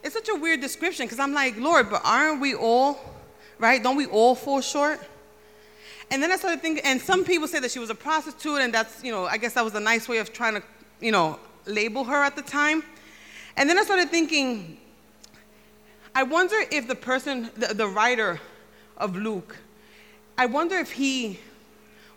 It's 0.04 0.14
such 0.14 0.28
a 0.28 0.34
weird 0.34 0.60
description 0.60 1.06
because 1.06 1.18
I'm 1.18 1.32
like, 1.32 1.58
Lord, 1.58 1.90
but 1.90 2.02
aren't 2.04 2.40
we 2.40 2.54
all, 2.54 3.00
right? 3.58 3.82
Don't 3.82 3.96
we 3.96 4.06
all 4.06 4.34
fall 4.34 4.60
short? 4.60 5.00
And 6.10 6.22
then 6.22 6.30
I 6.30 6.36
started 6.36 6.60
thinking, 6.60 6.84
and 6.84 7.00
some 7.00 7.24
people 7.24 7.48
say 7.48 7.60
that 7.60 7.70
she 7.70 7.78
was 7.78 7.88
a 7.88 7.94
prostitute, 7.94 8.60
and 8.60 8.74
that's, 8.74 9.02
you 9.02 9.12
know, 9.12 9.26
I 9.26 9.38
guess 9.38 9.54
that 9.54 9.64
was 9.64 9.74
a 9.74 9.80
nice 9.80 10.08
way 10.08 10.18
of 10.18 10.32
trying 10.32 10.54
to, 10.54 10.62
you 11.00 11.12
know, 11.12 11.38
label 11.66 12.04
her 12.04 12.22
at 12.22 12.36
the 12.36 12.42
time. 12.42 12.82
And 13.56 13.68
then 13.68 13.78
I 13.78 13.82
started 13.82 14.10
thinking, 14.10 14.78
I 16.14 16.22
wonder 16.22 16.56
if 16.70 16.88
the 16.88 16.94
person, 16.94 17.50
the, 17.56 17.74
the 17.74 17.86
writer 17.86 18.40
of 18.96 19.16
Luke, 19.16 19.56
I 20.36 20.46
wonder 20.46 20.76
if 20.76 20.92
he 20.92 21.38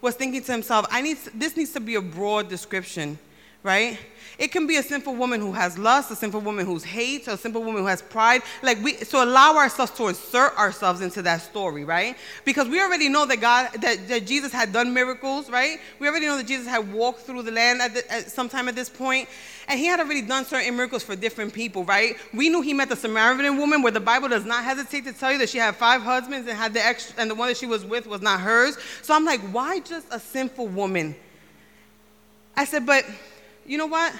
was 0.01 0.15
thinking 0.15 0.43
to 0.43 0.51
himself, 0.51 0.85
I 0.89 1.01
need, 1.01 1.17
this 1.33 1.55
needs 1.55 1.71
to 1.73 1.79
be 1.79 1.95
a 1.95 2.01
broad 2.01 2.50
description 2.50 3.19
right? 3.63 3.98
It 4.38 4.51
can 4.51 4.65
be 4.65 4.77
a 4.77 4.84
sinful 4.84 5.15
woman 5.15 5.39
who 5.39 5.51
has 5.51 5.77
lust, 5.77 6.10
a 6.12 6.15
sinful 6.15 6.41
woman 6.41 6.65
who's 6.65 6.84
hates, 6.84 7.27
a 7.27 7.38
sinful 7.38 7.63
woman 7.63 7.82
who 7.82 7.88
has 7.88 8.01
pride. 8.01 8.41
Like 8.63 8.82
we, 8.84 8.96
so 8.96 9.24
allow 9.24 9.55
ourselves 9.55 9.91
to 9.93 10.08
insert 10.08 10.58
ourselves 10.58 11.01
into 11.01 11.22
that 11.22 11.41
story, 11.41 11.84
right? 11.84 12.17
Because 12.43 12.67
we 12.67 12.82
already 12.82 13.10
know 13.10 13.25
that 13.27 13.38
God, 13.38 13.70
that, 13.82 14.08
that 14.08 14.25
Jesus 14.25 14.51
had 14.51 14.74
done 14.74 14.93
miracles, 14.93 15.50
right? 15.50 15.79
We 16.00 16.08
already 16.08 16.25
know 16.25 16.38
that 16.38 16.48
Jesus 16.48 16.67
had 16.67 16.91
walked 16.91 17.22
through 17.22 17.43
the 17.43 17.51
land 17.51 17.82
at, 17.82 17.93
the, 17.93 18.12
at 18.12 18.32
sometime 18.32 18.67
at 18.67 18.75
this 18.75 18.89
point, 18.89 19.29
and 19.67 19.79
he 19.79 19.86
had 19.86 20.00
already 20.00 20.24
done 20.24 20.46
certain 20.46 20.75
miracles 20.75 21.03
for 21.03 21.15
different 21.15 21.53
people, 21.53 21.84
right? 21.86 22.15
We 22.34 22.50
knew 22.50 22.62
he 22.62 22.74
met 22.74 22.89
the 22.89 22.96
Samaritan 22.96 23.58
woman, 23.58 23.84
where 23.84 23.91
the 23.91 24.00
Bible 24.00 24.29
does 24.29 24.46
not 24.46 24.63
hesitate 24.63 25.05
to 25.05 25.13
tell 25.13 25.32
you 25.32 25.38
that 25.38 25.50
she 25.50 25.60
had 25.60 25.75
five 25.75 26.01
husbands 26.01 26.48
and 26.48 26.58
had 26.58 26.74
the 26.74 26.84
extra, 26.84 27.22
and 27.22 27.29
the 27.29 27.36
one 27.36 27.50
that 27.50 27.58
she 27.58 27.67
was 27.67 27.86
with 27.86 28.08
was 28.08 28.22
not 28.22 28.41
hers. 28.41 28.77
So 29.03 29.13
I'm 29.13 29.25
like, 29.25 29.41
why 29.51 29.79
just 29.79 30.08
a 30.12 30.20
sinful 30.20 30.67
woman? 30.67 31.15
I 32.55 32.65
said, 32.65 32.86
but 32.86 33.05
you 33.65 33.77
know 33.77 33.88
what? 33.88 34.13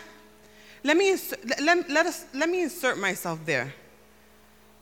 Let 0.84 0.98
me, 0.98 1.16
let, 1.62 1.90
let, 1.90 2.06
us, 2.06 2.26
let 2.34 2.50
me 2.50 2.64
insert 2.64 2.98
myself 2.98 3.40
there. 3.46 3.74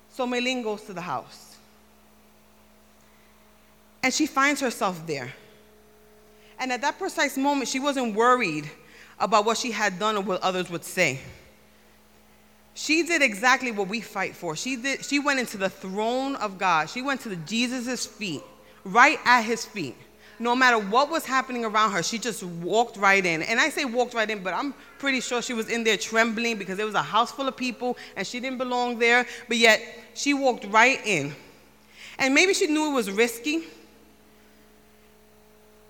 So 0.10 0.26
Maylene 0.26 0.64
goes 0.64 0.82
to 0.84 0.94
the 0.94 1.02
house. 1.02 1.58
And 4.04 4.14
she 4.14 4.26
finds 4.26 4.60
herself 4.62 5.06
there. 5.06 5.32
And 6.60 6.72
at 6.72 6.82
that 6.82 6.98
precise 6.98 7.38
moment, 7.38 7.70
she 7.70 7.80
wasn't 7.80 8.16
worried 8.16 8.70
about 9.20 9.46
what 9.46 9.58
she 9.58 9.72
had 9.72 10.00
done 10.00 10.18
or 10.18 10.22
what 10.22 10.42
others 10.42 10.70
would 10.70 10.84
say. 10.84 11.20
She 12.74 13.04
did 13.04 13.22
exactly 13.22 13.72
what 13.72 13.88
we 13.88 14.02
fight 14.02 14.36
for. 14.36 14.56
She, 14.56 14.76
did, 14.76 15.06
she 15.06 15.20
went 15.20 15.40
into 15.40 15.58
the 15.58 15.70
throne 15.70 16.36
of 16.36 16.58
God. 16.58 16.90
She 16.90 17.02
went 17.02 17.22
to 17.22 17.36
Jesus' 17.36 18.06
feet, 18.06 18.42
right 18.84 19.20
at 19.26 19.44
his 19.44 19.66
feet 19.66 19.96
no 20.42 20.56
matter 20.56 20.80
what 20.80 21.12
was 21.12 21.24
happening 21.24 21.64
around 21.64 21.92
her, 21.92 22.02
she 22.02 22.18
just 22.18 22.42
walked 22.44 22.98
right 22.98 23.24
in. 23.24 23.44
And 23.44 23.60
I 23.60 23.70
say 23.70 23.86
walked 23.86 24.16
right 24.16 24.28
in, 24.28 24.42
but 24.42 24.56
I'm 24.56 24.74
pretty 24.98 25.22
sure 25.22 25.40
she 25.40 25.54
was 25.54 25.70
in 25.70 25.84
there 25.84 25.98
trembling 25.98 26.58
because 26.58 26.78
there 26.78 26.86
was 26.88 26.96
a 26.96 27.02
house 27.04 27.32
full 27.32 27.48
of 27.48 27.56
people 27.56 27.96
and 28.16 28.26
she 28.26 28.40
didn't 28.40 28.58
belong 28.58 28.98
there. 28.98 29.28
But 29.48 29.58
yet, 29.58 29.82
she 30.16 30.34
walked 30.34 30.66
right 30.66 31.00
in. 31.06 31.36
And 32.18 32.34
maybe 32.34 32.56
she 32.56 32.66
knew 32.66 32.92
it 32.92 32.94
was 32.96 33.12
risky, 33.12 33.66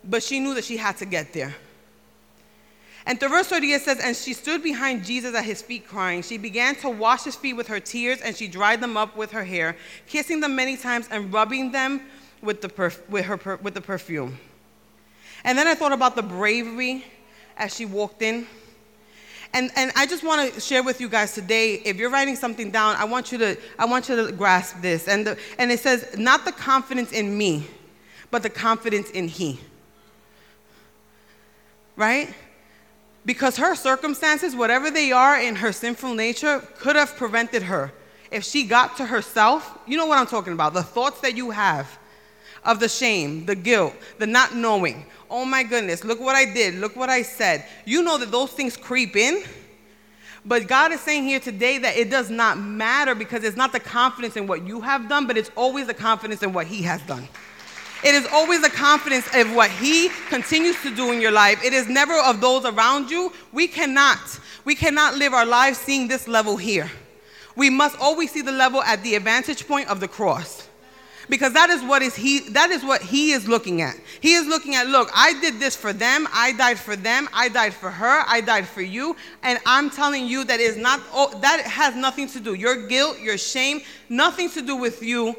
but 0.04 0.22
she 0.22 0.40
knew 0.40 0.54
that 0.56 0.66
she 0.66 0.76
had 0.76 0.98
to 0.98 1.06
get 1.06 1.32
there. 1.32 1.56
And 3.06 3.20
the 3.20 3.30
verse 3.30 3.48
38 3.48 3.82
says, 3.82 4.00
And 4.00 4.16
she 4.16 4.34
stood 4.34 4.62
behind 4.62 5.06
Jesus 5.06 5.34
at 5.34 5.46
his 5.46 5.62
feet, 5.62 5.88
crying. 5.88 6.22
She 6.22 6.38
began 6.38 6.76
to 6.76 6.90
wash 6.90 7.24
his 7.24 7.36
feet 7.36 7.54
with 7.54 7.68
her 7.68 7.80
tears, 7.80 8.22
and 8.22 8.36
she 8.36 8.48
dried 8.48 8.82
them 8.82 8.96
up 8.98 9.16
with 9.16 9.32
her 9.32 9.44
hair, 9.44 9.76
kissing 10.08 10.40
them 10.40 10.56
many 10.56 10.78
times 10.78 11.08
and 11.10 11.34
rubbing 11.34 11.72
them 11.72 12.02
with 12.42 12.62
the, 12.62 12.70
perf- 12.70 13.08
with, 13.10 13.26
her 13.26 13.60
with 13.62 13.74
the 13.74 13.82
perfume. 13.82 14.38
And 15.44 15.58
then 15.58 15.68
I 15.68 15.76
thought 15.76 15.92
about 15.92 16.16
the 16.16 16.24
bravery 16.24 17.06
as 17.58 17.76
she 17.76 17.86
walked 17.86 18.22
in. 18.22 18.48
And, 19.54 19.70
and 19.76 19.92
I 19.96 20.06
just 20.06 20.24
want 20.24 20.54
to 20.54 20.62
share 20.62 20.82
with 20.82 21.02
you 21.02 21.10
guys 21.10 21.34
today, 21.34 21.76
if 21.76 21.98
you're 21.98 22.10
writing 22.10 22.36
something 22.36 22.72
down, 22.72 22.96
I 22.96 23.04
want 23.06 23.32
you 23.32 23.38
to, 23.40 23.58
I 23.78 23.86
want 23.86 24.08
you 24.08 24.16
to 24.16 24.32
grasp 24.32 24.82
this. 24.82 25.08
And, 25.08 25.28
the, 25.28 25.38
and 25.58 25.72
it 25.72 25.80
says, 25.80 26.16
not 26.18 26.46
the 26.46 26.54
confidence 26.54 27.12
in 27.12 27.38
me, 27.38 27.68
but 28.30 28.44
the 28.44 28.50
confidence 28.50 29.10
in 29.10 29.28
He. 29.28 29.60
Right? 31.98 32.34
Because 33.26 33.58
her 33.58 33.76
circumstances, 33.76 34.56
whatever 34.56 34.90
they 34.90 35.12
are 35.12 35.40
in 35.40 35.58
her 35.58 35.74
sinful 35.74 36.16
nature, 36.16 36.66
could 36.78 36.96
have 36.96 37.16
prevented 37.18 37.64
her. 37.64 37.92
If 38.32 38.46
she 38.46 38.64
got 38.64 38.96
to 38.98 39.06
herself, 39.06 39.78
you 39.86 39.98
know 39.98 40.06
what 40.06 40.18
I'm 40.18 40.28
talking 40.28 40.54
about, 40.54 40.74
the 40.74 40.84
thoughts 40.84 41.20
that 41.22 41.36
you 41.36 41.52
have 41.52 42.00
of 42.64 42.80
the 42.80 42.90
shame, 42.90 43.46
the 43.46 43.56
guilt, 43.56 43.94
the 44.20 44.28
not 44.28 44.56
knowing. 44.56 45.06
Oh 45.30 45.46
my 45.46 45.64
goodness, 45.64 46.04
look 46.04 46.20
what 46.20 46.36
I 46.36 46.46
did, 46.46 46.76
look 46.76 46.96
what 46.96 47.10
I 47.10 47.22
said. 47.22 47.66
You 47.86 48.04
know 48.04 48.18
that 48.18 48.32
those 48.32 48.52
things 48.52 48.78
creep 48.78 49.16
in. 49.16 49.44
But 50.44 50.68
God 50.68 50.92
is 50.92 51.00
saying 51.02 51.24
here 51.24 51.40
today 51.40 51.78
that 51.78 51.96
it 51.96 52.10
does 52.10 52.30
not 52.30 52.58
matter 52.58 53.14
because 53.14 53.44
it's 53.44 53.56
not 53.56 53.72
the 53.72 53.80
confidence 53.80 54.36
in 54.36 54.48
what 54.48 54.66
you 54.66 54.82
have 54.82 55.08
done, 55.08 55.28
but 55.28 55.38
it's 55.38 55.52
always 55.56 55.86
the 55.86 55.94
confidence 55.94 56.42
in 56.42 56.52
what 56.52 56.66
He 56.66 56.82
has 56.82 57.02
done. 57.04 57.28
It 58.04 58.16
is 58.16 58.28
always 58.32 58.64
the 58.64 58.70
confidence 58.70 59.28
of 59.36 59.54
what 59.56 59.70
He 59.70 60.10
continues 60.30 60.82
to 60.82 60.94
do 60.96 61.12
in 61.12 61.22
your 61.22 61.32
life. 61.32 61.64
It 61.64 61.74
is 61.74 61.88
never 61.88 62.20
of 62.20 62.42
those 62.42 62.66
around 62.66 63.12
you. 63.12 63.32
We 63.52 63.68
cannot, 63.68 64.18
we 64.66 64.74
cannot 64.74 65.16
live 65.16 65.34
our 65.34 65.46
lives 65.46 65.78
seeing 65.78 66.08
this 66.08 66.28
level 66.28 66.58
here. 66.58 66.90
We 67.56 67.70
must 67.70 68.00
always 68.00 68.32
see 68.32 68.42
the 68.42 68.52
level 68.52 68.82
at 68.82 69.04
the 69.04 69.14
advantage 69.14 69.68
point 69.68 69.90
of 69.90 70.00
the 70.00 70.08
cross 70.08 70.68
because 71.30 71.54
that 71.54 71.70
is 71.70 71.84
what 71.84 72.02
is 72.02 72.16
he 72.16 72.40
that 72.50 72.70
is 72.72 72.84
what 72.84 73.02
he 73.02 73.32
is 73.32 73.48
looking 73.48 73.82
at. 73.82 73.96
He 74.20 74.34
is 74.34 74.48
looking 74.48 74.76
at, 74.76 74.88
look, 74.88 75.10
I 75.14 75.40
did 75.40 75.60
this 75.60 75.76
for 75.76 75.94
them, 75.94 76.28
I 76.34 76.54
died 76.54 76.80
for 76.80 76.96
them, 76.96 77.30
I 77.34 77.50
died 77.50 77.74
for 77.74 77.90
her, 77.92 78.24
I 78.28 78.42
died 78.42 78.68
for 78.68 78.82
you, 78.82 79.16
and 79.44 79.60
I'm 79.66 79.90
telling 79.90 80.26
you 80.26 80.44
that 80.46 80.60
is 80.60 80.78
not 80.78 81.02
oh, 81.14 81.38
that 81.42 81.62
has 81.62 81.96
nothing 81.96 82.28
to 82.30 82.40
do. 82.40 82.54
Your 82.54 82.88
guilt, 82.88 83.20
your 83.20 83.38
shame, 83.38 83.82
nothing 84.10 84.50
to 84.52 84.62
do 84.62 84.76
with 84.76 85.02
you. 85.02 85.30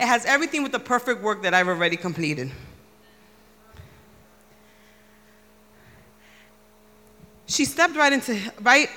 It 0.00 0.06
has 0.06 0.24
everything 0.24 0.62
with 0.62 0.72
the 0.72 0.80
perfect 0.80 1.22
work 1.22 1.42
that 1.42 1.54
I've 1.54 1.68
already 1.68 1.96
completed. 1.96 2.50
She 7.46 7.64
stepped 7.66 7.96
right 7.96 8.12
into 8.12 8.38
right 8.62 8.88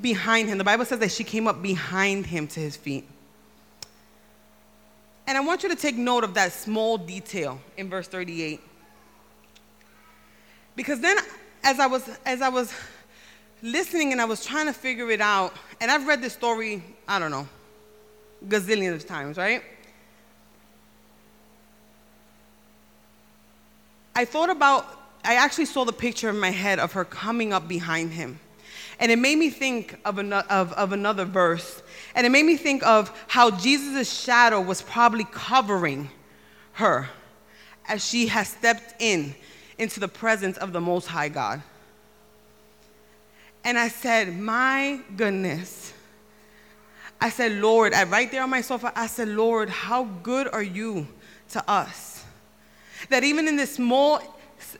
behind 0.00 0.48
him. 0.48 0.58
The 0.58 0.64
Bible 0.64 0.84
says 0.84 1.00
that 1.00 1.10
she 1.10 1.24
came 1.24 1.48
up 1.48 1.60
behind 1.60 2.26
him 2.26 2.46
to 2.48 2.60
his 2.60 2.76
feet. 2.76 3.08
And 5.30 5.38
I 5.38 5.42
want 5.42 5.62
you 5.62 5.68
to 5.68 5.76
take 5.76 5.94
note 5.94 6.24
of 6.24 6.34
that 6.34 6.50
small 6.52 6.98
detail 6.98 7.60
in 7.76 7.88
verse 7.88 8.08
38. 8.08 8.60
Because 10.74 10.98
then 10.98 11.18
as 11.62 11.78
I 11.78 11.86
was 11.86 12.10
as 12.26 12.42
I 12.42 12.48
was 12.48 12.74
listening 13.62 14.10
and 14.10 14.20
I 14.20 14.24
was 14.24 14.44
trying 14.44 14.66
to 14.66 14.72
figure 14.72 15.08
it 15.08 15.20
out, 15.20 15.54
and 15.80 15.88
I've 15.88 16.08
read 16.08 16.20
this 16.20 16.32
story, 16.32 16.82
I 17.06 17.20
don't 17.20 17.30
know, 17.30 17.46
gazillions 18.48 18.96
of 18.96 19.06
times, 19.06 19.36
right? 19.36 19.62
I 24.16 24.24
thought 24.24 24.50
about 24.50 24.84
I 25.22 25.36
actually 25.36 25.66
saw 25.66 25.84
the 25.84 25.92
picture 25.92 26.28
in 26.28 26.40
my 26.40 26.50
head 26.50 26.80
of 26.80 26.90
her 26.94 27.04
coming 27.04 27.52
up 27.52 27.68
behind 27.68 28.10
him. 28.14 28.40
And 29.00 29.10
it 29.10 29.18
made 29.18 29.38
me 29.38 29.48
think 29.48 29.98
of, 30.04 30.18
an, 30.18 30.32
of, 30.34 30.72
of 30.74 30.92
another 30.92 31.24
verse. 31.24 31.82
And 32.14 32.26
it 32.26 32.30
made 32.30 32.44
me 32.44 32.56
think 32.56 32.86
of 32.86 33.10
how 33.28 33.50
Jesus' 33.50 34.12
shadow 34.12 34.60
was 34.60 34.82
probably 34.82 35.24
covering 35.24 36.10
her 36.72 37.08
as 37.88 38.06
she 38.06 38.26
has 38.26 38.48
stepped 38.48 39.00
in 39.00 39.34
into 39.78 39.98
the 40.00 40.08
presence 40.08 40.58
of 40.58 40.74
the 40.74 40.80
Most 40.80 41.06
High 41.06 41.30
God. 41.30 41.62
And 43.64 43.78
I 43.78 43.88
said, 43.88 44.38
My 44.38 45.00
goodness. 45.16 45.94
I 47.22 47.30
said, 47.30 47.52
Lord, 47.52 47.92
I 47.92 48.04
right 48.04 48.30
there 48.30 48.42
on 48.42 48.50
my 48.50 48.62
sofa, 48.62 48.92
I 48.94 49.06
said, 49.06 49.28
Lord, 49.28 49.68
how 49.68 50.04
good 50.22 50.48
are 50.48 50.62
you 50.62 51.06
to 51.50 51.70
us? 51.70 52.24
That 53.08 53.24
even 53.24 53.48
in 53.48 53.56
this 53.56 53.74
small 53.74 54.20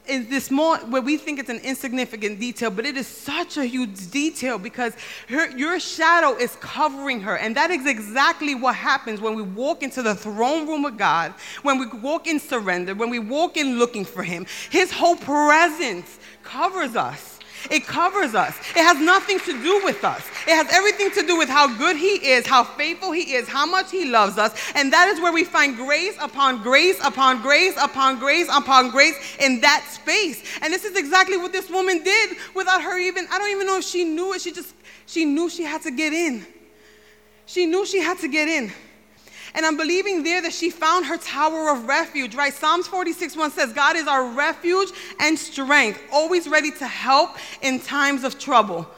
is 0.07 0.29
this 0.29 0.51
more 0.51 0.79
where 0.79 1.03
we 1.03 1.17
think 1.17 1.39
it's 1.39 1.51
an 1.51 1.59
insignificant 1.59 2.41
detail, 2.41 2.71
but 2.71 2.87
it 2.87 2.97
is 2.97 3.07
such 3.07 3.57
a 3.57 3.65
huge 3.65 4.11
detail 4.11 4.59
because 4.59 4.95
her, 5.29 5.51
your 5.57 5.81
shadow 5.81 6.37
is 6.37 6.57
covering 6.57 7.21
her. 7.21 7.37
And 7.37 7.57
that 7.57 7.71
is 7.71 7.87
exactly 7.87 8.55
what 8.55 8.75
happens 8.75 9.21
when 9.21 9.35
we 9.35 9.43
walk 9.43 9.83
into 9.83 10.03
the 10.03 10.15
throne 10.15 10.67
room 10.67 10.85
of 10.85 10.97
God, 10.97 11.35
when 11.63 11.79
we 11.79 11.87
walk 11.87 12.27
in 12.27 12.39
surrender, 12.39 12.95
when 12.95 13.11
we 13.11 13.19
walk 13.19 13.57
in 13.57 13.79
looking 13.79 14.05
for 14.05 14.23
Him. 14.23 14.47
His 14.71 14.93
whole 14.93 15.17
presence 15.17 16.19
covers 16.43 16.97
us. 16.97 17.40
It 17.71 17.87
covers 17.87 18.35
us. 18.35 18.59
It 18.71 18.83
has 18.83 18.99
nothing 18.99 19.39
to 19.41 19.63
do 19.63 19.81
with 19.85 20.05
us. 20.05 20.27
It 20.47 20.55
has 20.55 20.69
everything 20.73 21.11
to 21.13 21.27
do 21.27 21.37
with 21.37 21.49
how 21.49 21.77
good 21.77 21.97
He 21.97 22.31
is, 22.33 22.47
how 22.47 22.65
faithful 22.65 23.13
He 23.13 23.35
is, 23.35 23.49
how 23.49 23.67
much 23.67 23.91
He 23.91 24.11
loves 24.11 24.39
us. 24.39 24.55
And 24.75 24.93
that 24.93 25.09
is 25.09 25.21
where 25.21 25.33
we 25.33 25.45
find 25.45 25.77
grace 25.77 26.17
upon 26.21 26.63
grace 26.63 26.99
upon 27.05 27.43
grace 27.43 27.77
upon 27.81 28.19
grace 28.19 28.49
upon 28.51 28.91
grace 28.91 29.37
in 29.39 29.61
that 29.61 29.87
space. 29.91 30.43
And 30.63 30.73
this 30.73 30.85
is 30.85 30.97
exactly 30.97 31.37
what 31.37 31.53
this 31.53 31.69
woman 31.69 32.03
did 32.03 32.37
without 32.55 32.83
her 32.83 32.99
even, 32.99 33.27
I 33.31 33.39
don't 33.39 33.51
even 33.51 33.67
know 33.67 33.79
if 33.79 33.85
she 33.85 34.05
knew 34.05 34.33
it. 34.35 34.41
She 34.41 34.53
just, 34.53 34.75
she 35.07 35.25
knew 35.25 35.51
she 35.51 35.65
had 35.65 35.83
to 35.83 35.91
get 35.91 36.13
in. 36.13 36.47
She 37.47 37.67
knew 37.67 37.85
she 37.85 38.01
had 38.01 38.19
to 38.21 38.29
get 38.29 38.49
in. 38.49 38.73
And 39.55 39.67
I'm 39.67 39.77
believing 39.77 40.23
there 40.23 40.41
that 40.43 40.53
she 40.53 40.71
found 40.71 41.07
her 41.07 41.17
tower 41.17 41.71
of 41.71 41.87
refuge, 41.87 42.35
right? 42.35 42.53
Psalms 42.53 42.87
46 42.87 43.37
1 43.37 43.51
says, 43.51 43.73
God 43.73 43.97
is 43.97 44.07
our 44.07 44.25
refuge 44.25 44.91
and 45.19 45.39
strength, 45.39 46.01
always 46.13 46.49
ready 46.49 46.71
to 46.73 46.87
help 46.87 47.37
in 47.63 47.81
times 47.81 48.23
of 48.23 48.39
trouble. 48.39 48.89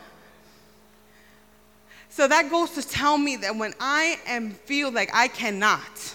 So 2.11 2.29
that 2.29 2.51
goes 2.51 2.73
to 2.73 2.87
tell 2.87 3.17
me 3.17 3.37
that 3.37 3.57
when 3.57 3.73
I 3.81 4.19
am 4.27 4.51
feel 4.51 4.93
like 4.93 5.11
I 5.15 5.29
cannot, 5.29 6.15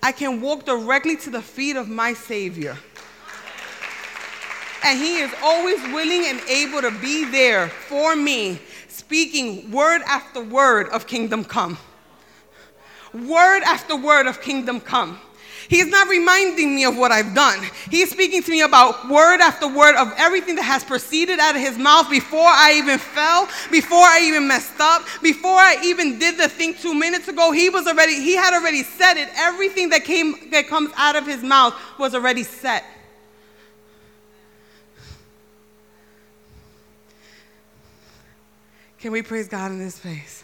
I 0.00 0.12
can 0.12 0.40
walk 0.40 0.64
directly 0.64 1.16
to 1.18 1.30
the 1.30 1.42
feet 1.42 1.74
of 1.74 1.88
my 1.88 2.12
Savior. 2.12 2.78
And 4.84 4.98
He 4.98 5.18
is 5.18 5.34
always 5.42 5.82
willing 5.92 6.26
and 6.26 6.40
able 6.48 6.80
to 6.82 6.92
be 7.00 7.24
there 7.24 7.68
for 7.68 8.14
me, 8.14 8.60
speaking 8.86 9.72
word 9.72 10.02
after 10.06 10.40
word 10.40 10.88
of 10.90 11.08
kingdom 11.08 11.44
come 11.44 11.76
word 13.12 13.62
after 13.62 13.96
word 13.96 14.26
of 14.26 14.40
kingdom 14.40 14.80
come. 14.80 15.18
He's 15.68 15.86
not 15.86 16.08
reminding 16.08 16.74
me 16.74 16.84
of 16.84 16.96
what 16.96 17.12
I've 17.12 17.32
done. 17.32 17.64
He's 17.90 18.10
speaking 18.10 18.42
to 18.42 18.50
me 18.50 18.62
about 18.62 19.08
word 19.08 19.40
after 19.40 19.68
word 19.68 19.94
of 19.94 20.12
everything 20.16 20.56
that 20.56 20.64
has 20.64 20.82
proceeded 20.82 21.38
out 21.38 21.54
of 21.54 21.60
his 21.60 21.78
mouth 21.78 22.10
before 22.10 22.48
I 22.48 22.74
even 22.74 22.98
fell, 22.98 23.48
before 23.70 24.02
I 24.02 24.20
even 24.24 24.48
messed 24.48 24.80
up, 24.80 25.06
before 25.22 25.54
I 25.54 25.76
even 25.84 26.18
did 26.18 26.36
the 26.36 26.48
thing 26.48 26.74
two 26.74 26.92
minutes 26.92 27.28
ago. 27.28 27.52
He 27.52 27.70
was 27.70 27.86
already, 27.86 28.14
he 28.16 28.34
had 28.34 28.52
already 28.52 28.82
said 28.82 29.14
it. 29.14 29.28
Everything 29.36 29.90
that 29.90 30.04
came 30.04 30.50
that 30.50 30.66
comes 30.66 30.90
out 30.96 31.14
of 31.14 31.24
his 31.24 31.40
mouth 31.40 31.74
was 32.00 32.16
already 32.16 32.42
set. 32.42 32.84
Can 38.98 39.12
we 39.12 39.22
praise 39.22 39.46
God 39.46 39.70
in 39.70 39.78
this 39.78 40.00
place? 40.00 40.42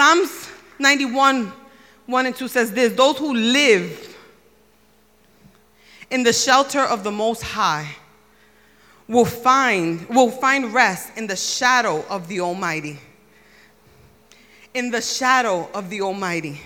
Psalms 0.00 0.48
91, 0.78 1.52
1 2.06 2.26
and 2.26 2.34
2 2.34 2.48
says 2.48 2.72
this 2.72 2.94
Those 2.94 3.18
who 3.18 3.34
live 3.34 4.16
in 6.10 6.22
the 6.22 6.32
shelter 6.32 6.80
of 6.80 7.04
the 7.04 7.10
Most 7.10 7.42
High 7.42 7.96
will 9.06 9.26
find, 9.26 10.08
will 10.08 10.30
find 10.30 10.72
rest 10.72 11.12
in 11.18 11.26
the 11.26 11.36
shadow 11.36 12.02
of 12.08 12.28
the 12.28 12.40
Almighty. 12.40 12.98
In 14.72 14.90
the 14.90 15.02
shadow 15.02 15.68
of 15.74 15.90
the 15.90 16.00
Almighty. 16.00 16.62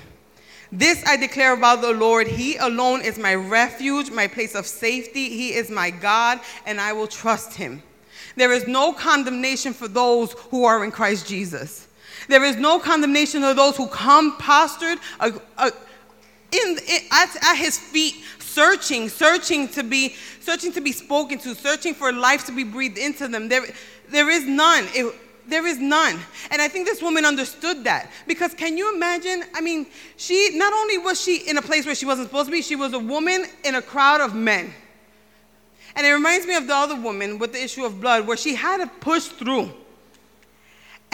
This 0.71 1.03
I 1.05 1.17
declare 1.17 1.55
about 1.55 1.81
the 1.81 1.93
Lord. 1.93 2.29
He 2.29 2.57
alone 2.59 3.01
is 3.01 3.19
my 3.19 3.35
refuge, 3.35 4.13
my 4.13 4.29
place 4.29 4.55
of 4.55 4.65
safety. 4.65 5.31
He 5.31 5.55
is 5.55 5.71
my 5.71 5.91
God, 5.91 6.39
and 6.67 6.81
I 6.81 6.93
will 6.93 7.09
trust 7.09 7.55
him. 7.55 7.83
There 8.37 8.53
is 8.53 8.69
no 8.69 8.93
condemnation 8.93 9.73
for 9.73 9.89
those 9.89 10.35
who 10.53 10.65
are 10.65 10.85
in 10.85 10.93
Christ 10.93 11.27
Jesus. 11.27 11.89
There 12.29 12.45
is 12.45 12.57
no 12.57 12.79
condemnation 12.79 13.43
of 13.45 13.57
those 13.57 13.77
who 13.77 13.87
come 13.87 14.37
postured 14.39 14.99
uh, 15.21 15.31
uh, 15.57 15.71
in, 16.53 16.79
in, 16.89 17.01
at, 17.11 17.37
at 17.43 17.57
his 17.57 17.79
feet, 17.79 18.15
searching, 18.39 19.09
searching 19.09 19.69
to 19.69 19.83
be, 19.83 20.15
searching 20.41 20.73
to 20.73 20.81
be 20.81 20.93
spoken 20.93 21.39
to, 21.41 21.55
searching 21.55 21.95
for 21.95 22.13
life 22.13 22.47
to 22.47 22.53
be 22.53 22.65
breathed 22.65 22.99
into 22.99 23.29
them. 23.29 23.49
There, 23.49 23.65
there 24.09 24.31
is 24.31 24.47
none. 24.47 24.85
It, 24.95 25.15
there 25.47 25.67
is 25.67 25.79
none. 25.79 26.19
And 26.51 26.63
I 26.63 26.69
think 26.69 26.87
this 26.87 27.03
woman 27.03 27.25
understood 27.25 27.85
that. 27.85 28.11
Because 28.27 28.55
can 28.55 28.79
you 28.79 28.95
imagine? 28.95 29.45
I 29.55 29.61
mean, 29.61 29.87
she 30.17 30.57
not 30.57 30.73
only 30.73 30.99
was 30.99 31.21
she 31.21 31.49
in 31.49 31.59
a 31.59 31.63
place 31.63 31.85
where 31.85 31.95
she 31.95 32.07
wasn't 32.07 32.29
supposed 32.29 32.47
to 32.47 32.53
be, 32.53 32.63
she 32.63 32.77
was 32.77 32.93
a 32.93 32.99
woman 32.99 33.45
in 33.65 33.75
a 33.75 33.83
crowd 33.83 34.21
of 34.21 34.35
men. 34.35 34.73
And 35.97 36.07
it 36.07 36.13
reminds 36.13 36.47
me 36.47 36.57
of 36.57 36.67
the 36.67 36.75
other 36.75 36.97
woman 36.97 37.39
with 37.39 37.53
the 37.53 37.63
issue 37.63 37.85
of 37.85 38.01
blood, 38.01 38.27
where 38.27 38.37
she 38.37 38.55
had 38.55 38.79
to 38.79 38.87
push 39.01 39.25
through. 39.27 39.73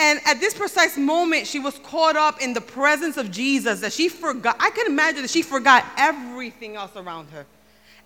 And 0.00 0.18
at 0.24 0.40
this 0.40 0.54
precise 0.54 0.96
moment, 0.96 1.46
she 1.46 1.58
was 1.58 1.78
caught 1.80 2.16
up 2.16 2.40
in 2.40 2.54
the 2.54 2.60
presence 2.62 3.18
of 3.18 3.30
Jesus 3.30 3.80
that 3.80 3.92
she 3.92 4.08
forgot. 4.08 4.56
I 4.58 4.70
can 4.70 4.86
imagine 4.86 5.20
that 5.20 5.30
she 5.30 5.42
forgot 5.42 5.84
everything 5.98 6.74
else 6.74 6.96
around 6.96 7.28
her, 7.32 7.44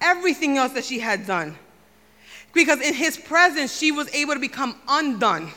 everything 0.00 0.58
else 0.58 0.72
that 0.72 0.84
she 0.84 0.98
had 0.98 1.24
done. 1.24 1.56
Because 2.52 2.80
in 2.80 2.94
his 2.94 3.16
presence, 3.16 3.78
she 3.78 3.92
was 3.92 4.12
able 4.12 4.34
to 4.34 4.40
become 4.40 4.74
undone. 4.88 5.52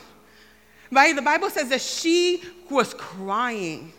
Right? 0.92 1.14
The 1.14 1.22
Bible 1.22 1.50
says 1.50 1.70
that 1.70 1.80
she 1.80 2.44
was 2.70 2.94
crying. 2.94 3.92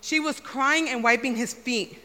She 0.00 0.18
was 0.18 0.40
crying 0.40 0.88
and 0.88 1.04
wiping 1.04 1.36
his 1.36 1.52
feet. 1.52 1.98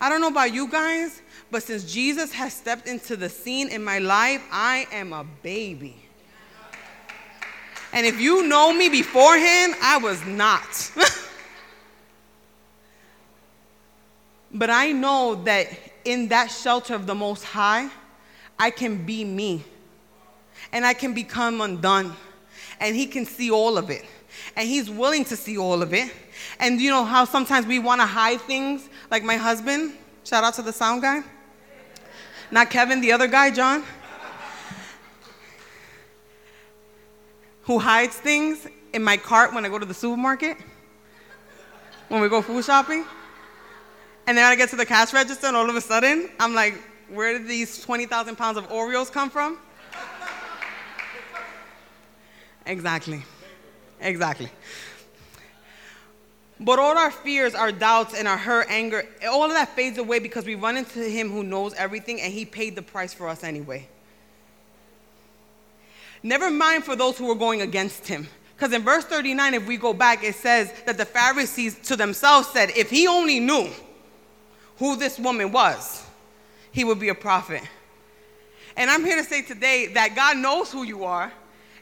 I 0.00 0.08
don't 0.08 0.22
know 0.22 0.28
about 0.28 0.54
you 0.54 0.68
guys, 0.68 1.20
but 1.50 1.62
since 1.62 1.84
Jesus 1.84 2.32
has 2.32 2.54
stepped 2.54 2.88
into 2.88 3.14
the 3.14 3.28
scene 3.28 3.68
in 3.68 3.84
my 3.84 3.98
life, 3.98 4.42
I 4.50 4.86
am 4.90 5.12
a 5.12 5.24
baby. 5.42 6.05
And 7.96 8.04
if 8.04 8.20
you 8.20 8.46
know 8.46 8.74
me 8.74 8.90
beforehand, 8.90 9.74
I 9.80 9.96
was 9.96 10.22
not. 10.26 10.92
but 14.52 14.68
I 14.68 14.92
know 14.92 15.36
that 15.44 15.68
in 16.04 16.28
that 16.28 16.50
shelter 16.50 16.94
of 16.94 17.06
the 17.06 17.14
Most 17.14 17.42
High, 17.42 17.88
I 18.58 18.68
can 18.68 19.06
be 19.06 19.24
me. 19.24 19.64
And 20.72 20.84
I 20.84 20.92
can 20.92 21.14
become 21.14 21.62
undone. 21.62 22.12
And 22.80 22.94
He 22.94 23.06
can 23.06 23.24
see 23.24 23.50
all 23.50 23.78
of 23.78 23.88
it. 23.88 24.04
And 24.56 24.68
He's 24.68 24.90
willing 24.90 25.24
to 25.24 25.34
see 25.34 25.56
all 25.56 25.80
of 25.80 25.94
it. 25.94 26.12
And 26.60 26.78
you 26.78 26.90
know 26.90 27.02
how 27.02 27.24
sometimes 27.24 27.66
we 27.66 27.78
want 27.78 28.02
to 28.02 28.06
hide 28.06 28.42
things? 28.42 28.90
Like 29.10 29.24
my 29.24 29.36
husband, 29.36 29.94
shout 30.22 30.44
out 30.44 30.52
to 30.56 30.62
the 30.62 30.72
sound 30.74 31.00
guy. 31.00 31.22
Not 32.50 32.68
Kevin, 32.68 33.00
the 33.00 33.12
other 33.12 33.26
guy, 33.26 33.50
John. 33.52 33.84
Who 37.66 37.80
hides 37.80 38.16
things 38.16 38.66
in 38.92 39.02
my 39.02 39.16
cart 39.16 39.52
when 39.52 39.64
I 39.64 39.68
go 39.68 39.78
to 39.78 39.84
the 39.84 39.94
supermarket, 39.94 40.56
when 42.08 42.20
we 42.22 42.28
go 42.28 42.40
food 42.40 42.64
shopping. 42.64 43.04
And 44.28 44.38
then 44.38 44.44
I 44.44 44.56
get 44.56 44.70
to 44.70 44.76
the 44.76 44.86
cash 44.86 45.12
register, 45.12 45.48
and 45.48 45.56
all 45.56 45.68
of 45.68 45.76
a 45.76 45.80
sudden, 45.80 46.30
I'm 46.40 46.54
like, 46.54 46.74
where 47.08 47.32
did 47.32 47.46
these 47.46 47.80
20,000 47.80 48.36
pounds 48.36 48.56
of 48.56 48.68
Oreos 48.68 49.10
come 49.10 49.30
from? 49.30 49.58
exactly. 52.66 53.22
Exactly. 54.00 54.50
But 56.58 56.78
all 56.78 56.96
our 56.96 57.10
fears, 57.10 57.54
our 57.54 57.70
doubts, 57.70 58.14
and 58.14 58.26
our 58.26 58.38
hurt, 58.38 58.66
anger, 58.70 59.04
all 59.28 59.44
of 59.44 59.52
that 59.52 59.70
fades 59.70 59.98
away 59.98 60.20
because 60.20 60.46
we 60.46 60.54
run 60.54 60.76
into 60.76 61.00
Him 61.00 61.30
who 61.30 61.42
knows 61.42 61.74
everything 61.74 62.20
and 62.20 62.32
He 62.32 62.44
paid 62.44 62.74
the 62.74 62.82
price 62.82 63.12
for 63.12 63.28
us 63.28 63.44
anyway. 63.44 63.88
Never 66.22 66.50
mind 66.50 66.84
for 66.84 66.96
those 66.96 67.18
who 67.18 67.26
were 67.26 67.34
going 67.34 67.62
against 67.62 68.06
him. 68.06 68.28
Because 68.56 68.72
in 68.72 68.82
verse 68.82 69.04
39, 69.04 69.54
if 69.54 69.66
we 69.66 69.76
go 69.76 69.92
back, 69.92 70.24
it 70.24 70.34
says 70.34 70.72
that 70.86 70.96
the 70.96 71.04
Pharisees 71.04 71.78
to 71.88 71.96
themselves 71.96 72.48
said, 72.48 72.70
if 72.70 72.88
he 72.88 73.06
only 73.06 73.38
knew 73.38 73.68
who 74.78 74.96
this 74.96 75.18
woman 75.18 75.52
was, 75.52 76.04
he 76.72 76.84
would 76.84 76.98
be 76.98 77.10
a 77.10 77.14
prophet. 77.14 77.62
And 78.76 78.90
I'm 78.90 79.04
here 79.04 79.16
to 79.16 79.24
say 79.24 79.42
today 79.42 79.88
that 79.88 80.14
God 80.14 80.38
knows 80.38 80.72
who 80.72 80.84
you 80.84 81.04
are. 81.04 81.32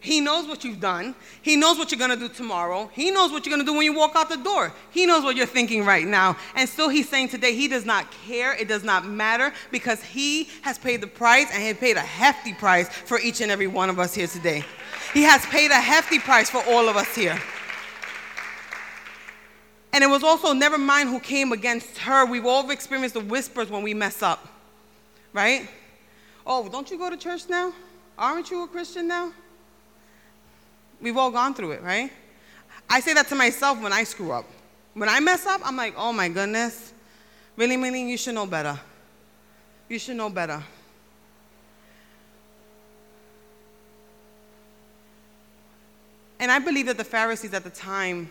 He 0.05 0.21
knows 0.21 0.47
what 0.47 0.65
you've 0.65 0.81
done. 0.81 1.15
He 1.41 1.57
knows 1.57 1.79
what 1.79 1.91
you're 1.91 1.99
going 1.99 2.11
to 2.11 2.29
do 2.29 2.29
tomorrow. 2.29 2.91
He 2.93 3.11
knows 3.11 3.33
what 3.33 3.47
you're 3.47 3.57
going 3.57 3.65
to 3.65 3.73
do 3.73 3.75
when 3.75 3.87
you 3.87 3.95
walk 3.95 4.15
out 4.15 4.29
the 4.29 4.37
door. 4.37 4.71
He 4.91 5.07
knows 5.07 5.25
what 5.25 5.35
you're 5.35 5.47
thinking 5.47 5.83
right 5.83 6.07
now. 6.07 6.37
And 6.55 6.69
still, 6.69 6.91
He's 6.91 7.09
saying 7.09 7.31
today, 7.31 7.55
He 7.55 7.69
does 7.69 7.87
not 7.87 8.11
care. 8.27 8.53
It 8.53 8.69
does 8.69 8.85
not 8.85 9.07
matter 9.07 9.51
because 9.71 10.03
He 10.03 10.51
has 10.61 10.79
paid 10.79 11.01
the 11.01 11.07
price 11.07 11.51
and 11.55 11.63
He 11.63 11.73
paid 11.73 11.97
a 11.97 12.01
hefty 12.01 12.53
price 12.53 12.91
for 12.91 13.19
each 13.19 13.41
and 13.41 13.51
every 13.51 13.67
one 13.67 13.89
of 13.89 13.99
us 13.99 14.15
here 14.15 14.27
today. 14.27 14.63
He 15.15 15.23
has 15.23 15.47
paid 15.47 15.71
a 15.71 15.81
hefty 15.81 16.19
price 16.19 16.51
for 16.51 16.63
all 16.69 16.87
of 16.91 16.99
us 16.99 17.15
here. 17.15 17.41
And 19.95 20.05
it 20.05 20.09
was 20.09 20.23
also 20.23 20.53
never 20.53 20.77
mind 20.77 21.09
who 21.09 21.19
came 21.19 21.51
against 21.53 21.97
her. 22.01 22.27
We've 22.27 22.45
all 22.45 22.69
experienced 22.71 23.15
the 23.15 23.21
whispers 23.21 23.71
when 23.71 23.83
we 23.83 23.95
mess 23.95 24.23
up, 24.23 24.47
right? 25.33 25.67
Oh, 26.47 26.69
don't 26.69 26.91
you 26.91 26.99
go 26.99 27.09
to 27.09 27.17
church 27.17 27.49
now? 27.49 27.73
Aren't 28.19 28.51
you 28.51 28.65
a 28.65 28.69
Christian 28.69 29.09
now? 29.09 29.33
We've 31.05 31.19
all 31.19 31.31
gone 31.31 31.53
through 31.53 31.73
it, 31.73 31.83
right? 31.83 32.11
I 32.89 33.01
say 33.01 33.13
that 33.13 33.29
to 33.29 33.35
myself 33.35 33.79
when 33.79 33.93
I 33.93 34.05
screw 34.05 34.33
up. 34.33 34.47
When 34.95 35.07
I 35.07 35.21
mess 35.21 35.45
up, 35.45 35.61
I'm 35.63 35.77
like, 35.77 35.93
oh 35.99 36.15
my 36.15 36.31
goodness. 36.31 36.95
Really, 37.57 37.77
really, 37.77 38.09
you 38.09 38.17
should 38.17 38.35
know 38.35 38.47
better. 38.47 38.81
You 39.87 39.99
should 39.99 40.17
know 40.17 40.31
better. 40.31 40.63
And 46.41 46.51
I 46.51 46.59
believe 46.59 46.87
that 46.87 46.97
the 46.97 47.05
Pharisees 47.05 47.53
at 47.53 47.65
the 47.65 47.71
time 47.71 48.31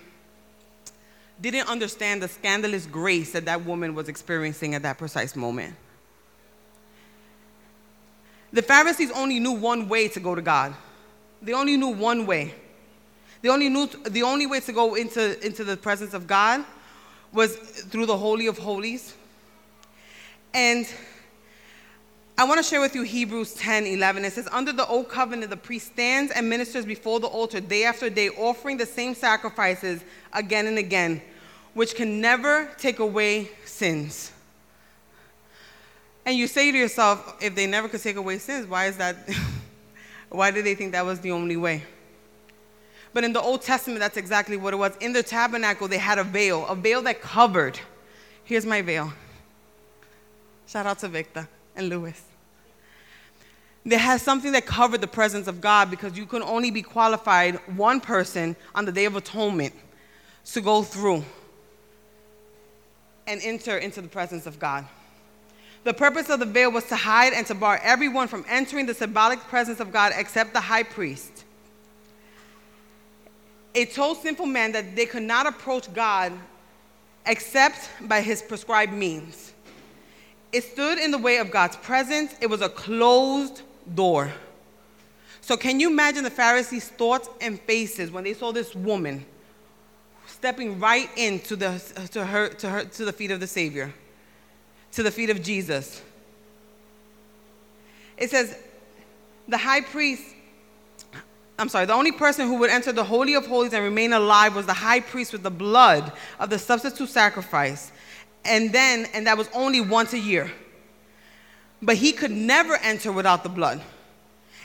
didn't 1.39 1.69
understand 1.69 2.23
the 2.23 2.27
scandalous 2.27 2.87
grace 2.87 3.33
that 3.33 3.45
that 3.45 3.63
woman 3.65 3.93
was 3.93 4.09
experiencing 4.09 4.73
at 4.73 4.81
that 4.81 4.97
precise 4.97 5.35
moment. 5.35 5.75
The 8.51 8.63
Pharisees 8.63 9.11
only 9.11 9.39
knew 9.39 9.51
one 9.51 9.87
way 9.87 10.07
to 10.07 10.19
go 10.19 10.33
to 10.33 10.41
God, 10.41 10.73
they 11.39 11.53
only 11.53 11.77
knew 11.77 11.89
one 11.89 12.25
way. 12.25 12.55
The 13.43 13.49
only, 13.49 13.67
knew, 13.67 13.87
the 14.05 14.23
only 14.23 14.47
way 14.47 14.61
to 14.61 14.71
go 14.71 14.95
into, 14.95 15.45
into 15.45 15.65
the 15.65 15.75
presence 15.75 16.13
of 16.13 16.27
God 16.27 16.63
was 17.33 17.57
through 17.57 18.05
the 18.05 18.17
Holy 18.17 18.47
of 18.47 18.57
Holies. 18.57 19.13
And 20.53 20.87
I 22.37 22.45
want 22.45 22.59
to 22.59 22.63
share 22.63 22.79
with 22.79 22.95
you 22.95 23.01
Hebrews 23.01 23.53
10 23.55 23.85
11. 23.85 24.23
It 24.23 24.31
says, 24.31 24.47
Under 24.49 24.71
the 24.71 24.87
old 24.87 25.09
covenant, 25.09 25.49
the 25.49 25.57
priest 25.57 25.87
stands 25.87 26.31
and 26.31 26.49
ministers 26.49 26.85
before 26.85 27.19
the 27.19 27.27
altar 27.27 27.59
day 27.59 27.83
after 27.83 28.09
day, 28.09 28.29
offering 28.29 28.77
the 28.77 28.85
same 28.85 29.13
sacrifices 29.13 30.05
again 30.31 30.65
and 30.65 30.77
again, 30.77 31.21
which 31.73 31.95
can 31.95 32.21
never 32.21 32.69
take 32.77 32.99
away 32.99 33.49
sins. 33.65 34.31
And 36.25 36.37
you 36.37 36.47
say 36.47 36.71
to 36.71 36.77
yourself, 36.77 37.35
if 37.41 37.55
they 37.55 37.67
never 37.67 37.89
could 37.89 38.01
take 38.01 38.15
away 38.15 38.37
sins, 38.37 38.67
why 38.67 38.85
is 38.85 38.95
that? 38.95 39.17
why 40.29 40.49
did 40.49 40.65
they 40.65 40.75
think 40.75 40.93
that 40.93 41.05
was 41.05 41.19
the 41.19 41.31
only 41.31 41.57
way? 41.57 41.83
But 43.13 43.23
in 43.23 43.31
the 43.31 43.41
Old 43.41 43.61
Testament, 43.61 43.99
that's 43.99 44.17
exactly 44.17 44.57
what 44.57 44.73
it 44.73 44.77
was. 44.77 44.95
In 44.99 45.13
the 45.13 45.23
tabernacle, 45.23 45.87
they 45.87 45.99
had 45.99 46.17
a 46.17 46.23
veil, 46.23 46.65
a 46.67 46.75
veil 46.75 47.01
that 47.03 47.21
covered. 47.21 47.79
Here's 48.43 48.65
my 48.65 48.81
veil. 48.81 49.13
Shout 50.67 50.85
out 50.85 50.99
to 50.99 51.07
Victor 51.07 51.47
and 51.75 51.89
Lewis. 51.89 52.21
They 53.85 53.97
had 53.97 54.21
something 54.21 54.53
that 54.53 54.65
covered 54.65 55.01
the 55.01 55.07
presence 55.07 55.47
of 55.47 55.59
God 55.61 55.91
because 55.91 56.17
you 56.17 56.25
could 56.25 56.41
only 56.41 56.71
be 56.71 56.81
qualified 56.81 57.55
one 57.75 57.99
person 57.99 58.55
on 58.73 58.85
the 58.85 58.91
Day 58.91 59.05
of 59.05 59.15
Atonement 59.15 59.73
to 60.45 60.61
go 60.61 60.83
through 60.83 61.23
and 63.27 63.41
enter 63.43 63.77
into 63.77 64.01
the 64.01 64.07
presence 64.07 64.45
of 64.45 64.57
God. 64.57 64.85
The 65.83 65.93
purpose 65.93 66.29
of 66.29 66.39
the 66.39 66.45
veil 66.45 66.71
was 66.71 66.85
to 66.85 66.95
hide 66.95 67.33
and 67.33 67.45
to 67.47 67.55
bar 67.55 67.79
everyone 67.83 68.29
from 68.29 68.45
entering 68.47 68.85
the 68.85 68.93
symbolic 68.93 69.39
presence 69.41 69.81
of 69.81 69.91
God 69.91 70.13
except 70.15 70.53
the 70.53 70.61
high 70.61 70.83
priest. 70.83 71.43
It 73.73 73.93
told 73.93 74.21
sinful 74.21 74.45
men 74.45 74.71
that 74.73 74.95
they 74.95 75.05
could 75.05 75.23
not 75.23 75.47
approach 75.47 75.91
God 75.93 76.33
except 77.25 77.89
by 78.01 78.21
his 78.21 78.41
prescribed 78.41 78.93
means. 78.93 79.53
It 80.51 80.63
stood 80.63 80.99
in 80.99 81.11
the 81.11 81.17
way 81.17 81.37
of 81.37 81.49
God's 81.49 81.77
presence, 81.77 82.35
it 82.39 82.47
was 82.47 82.61
a 82.61 82.69
closed 82.69 83.61
door. 83.95 84.31
So, 85.41 85.57
can 85.57 85.79
you 85.79 85.89
imagine 85.89 86.23
the 86.23 86.29
Pharisees' 86.29 86.87
thoughts 86.87 87.27
and 87.41 87.59
faces 87.61 88.11
when 88.11 88.23
they 88.23 88.33
saw 88.33 88.51
this 88.51 88.73
woman 88.75 89.25
stepping 90.25 90.79
right 90.79 91.09
into 91.17 91.55
the, 91.55 91.81
to, 92.11 92.25
her, 92.25 92.49
to, 92.49 92.69
her, 92.69 92.83
to 92.85 93.05
the 93.05 93.11
feet 93.11 93.31
of 93.31 93.39
the 93.39 93.47
Savior? 93.47 93.93
to 94.93 95.03
the 95.03 95.11
feet 95.11 95.29
of 95.29 95.41
Jesus. 95.41 96.01
It 98.17 98.29
says, 98.29 98.55
the 99.47 99.57
high 99.57 99.81
priest, 99.81 100.23
I'm 101.57 101.69
sorry, 101.69 101.85
the 101.85 101.93
only 101.93 102.11
person 102.11 102.47
who 102.47 102.57
would 102.59 102.69
enter 102.69 102.91
the 102.91 103.03
Holy 103.03 103.35
of 103.35 103.45
Holies 103.45 103.73
and 103.73 103.83
remain 103.83 104.13
alive 104.13 104.55
was 104.55 104.65
the 104.65 104.73
high 104.73 104.99
priest 104.99 105.33
with 105.33 105.43
the 105.43 105.51
blood 105.51 106.11
of 106.39 106.49
the 106.49 106.57
substitute 106.57 107.09
sacrifice. 107.09 107.91
And 108.43 108.73
then, 108.73 109.07
and 109.13 109.27
that 109.27 109.37
was 109.37 109.49
only 109.53 109.79
once 109.79 110.13
a 110.13 110.19
year. 110.19 110.51
But 111.81 111.97
he 111.97 112.11
could 112.11 112.31
never 112.31 112.75
enter 112.77 113.11
without 113.11 113.43
the 113.43 113.49
blood. 113.49 113.81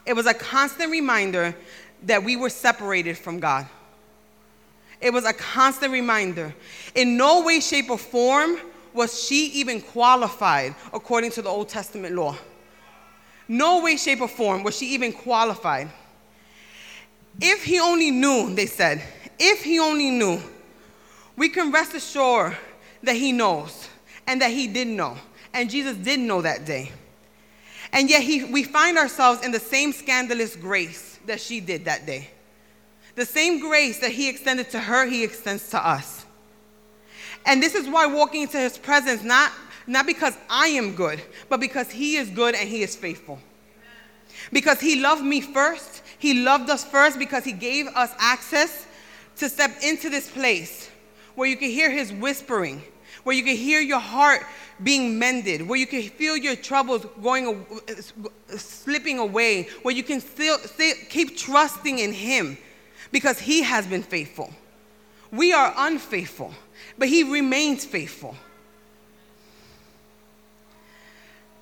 It 0.07 0.15
was 0.15 0.27
a 0.27 0.35
constant 0.35 0.91
reminder 0.91 1.55
that 2.05 2.25
we 2.25 2.37
were 2.37 2.49
separated 2.49 3.19
from 3.19 3.39
God. 3.39 3.67
It 5.01 5.13
was 5.13 5.25
a 5.25 5.33
constant 5.33 5.93
reminder. 5.93 6.55
In 6.95 7.17
no 7.17 7.43
way, 7.43 7.61
shape, 7.61 7.91
or 7.91 7.99
form 7.99 8.59
was 8.95 9.23
she 9.23 9.47
even 9.53 9.81
qualified 9.81 10.75
according 10.93 11.33
to 11.33 11.43
the 11.43 11.49
Old 11.49 11.69
Testament 11.69 12.15
law. 12.15 12.37
No 13.47 13.83
way, 13.83 13.97
shape, 13.97 14.21
or 14.21 14.29
form 14.29 14.63
was 14.63 14.77
she 14.77 14.87
even 14.87 15.13
qualified. 15.13 15.91
If 17.41 17.65
he 17.65 17.81
only 17.81 18.11
knew, 18.11 18.55
they 18.55 18.67
said, 18.67 19.03
if 19.39 19.63
he 19.63 19.79
only 19.79 20.11
knew, 20.11 20.41
we 21.37 21.49
can 21.49 21.71
rest 21.71 21.95
assured 21.95 22.57
that 23.03 23.15
he 23.15 23.33
knows 23.33 23.89
and 24.27 24.43
that 24.43 24.51
he 24.51 24.67
did 24.67 24.89
know. 24.89 25.17
And 25.55 25.71
Jesus 25.71 25.97
did 25.97 26.21
know 26.21 26.43
that 26.43 26.65
day. 26.65 26.91
And 27.93 28.11
yet 28.11 28.23
he, 28.23 28.45
we 28.45 28.65
find 28.65 28.99
ourselves 28.99 29.45
in 29.45 29.53
the 29.53 29.61
same 29.61 29.93
scandalous 29.93 30.57
grace 30.57 31.19
that 31.27 31.41
she 31.41 31.61
did 31.61 31.85
that 31.87 32.07
day. 32.07 32.29
The 33.15 33.25
same 33.25 33.61
grace 33.61 34.01
that 34.01 34.11
he 34.11 34.29
extended 34.29 34.71
to 34.71 34.81
her, 34.81 35.07
he 35.07 35.25
extends 35.25 35.71
to 35.71 35.87
us. 35.87 36.27
And 37.47 37.63
this 37.63 37.75
is 37.75 37.89
why 37.89 38.07
walking 38.07 38.43
into 38.43 38.59
his 38.59 38.77
presence, 38.77 39.23
not, 39.23 39.53
not 39.87 40.07
because 40.07 40.37
I 40.51 40.69
am 40.69 40.95
good, 40.95 41.23
but 41.49 41.61
because 41.61 41.91
he 41.91 42.17
is 42.17 42.29
good 42.29 42.55
and 42.55 42.69
he 42.69 42.83
is 42.83 42.95
faithful. 42.95 43.39
Because 44.53 44.81
he 44.81 45.01
loved 45.01 45.25
me 45.25 45.41
first, 45.41 46.03
he 46.19 46.43
loved 46.43 46.71
us 46.71 46.85
first 46.85 47.19
because 47.19 47.45
he 47.45 47.53
gave 47.53 47.87
us 47.89 48.13
access 48.19 48.87
to 49.37 49.49
step 49.49 49.71
into 49.83 50.11
this 50.11 50.31
place 50.31 50.91
where 51.35 51.49
you 51.49 51.57
can 51.57 51.71
hear 51.71 51.91
his 51.91 52.13
whispering, 52.13 52.83
where 53.23 53.35
you 53.37 53.45
can 53.45 53.57
hear 53.57 53.81
your 53.81 54.01
heart 54.01 54.45
being 54.83 55.19
mended, 55.19 55.67
where 55.67 55.79
you 55.79 55.87
can 55.87 56.03
feel 56.03 56.37
your 56.37 56.57
troubles 56.57 57.07
going 57.23 57.65
slipping 58.49 59.19
away, 59.19 59.69
where 59.83 59.95
you 59.95 60.03
can 60.03 60.21
still, 60.21 60.59
still 60.59 60.95
keep 61.09 61.37
trusting 61.37 61.99
in 61.99 62.13
him 62.13 62.59
because 63.13 63.39
he 63.39 63.63
has 63.63 63.87
been 63.87 64.03
faithful. 64.03 64.53
We 65.31 65.53
are 65.53 65.73
unfaithful 65.77 66.53
but 66.99 67.09
he 67.09 67.23
remains 67.23 67.85
faithful. 67.85 68.37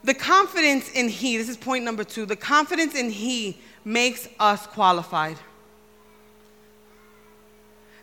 The 0.06 0.14
confidence 0.14 0.92
in 0.92 1.08
he, 1.08 1.36
this 1.36 1.48
is 1.48 1.56
point 1.56 1.84
number 1.84 2.04
two, 2.04 2.26
the 2.26 2.36
confidence 2.36 2.94
in 2.94 3.10
he 3.10 3.58
makes 3.84 4.28
us 4.38 4.64
qualified. 4.68 5.36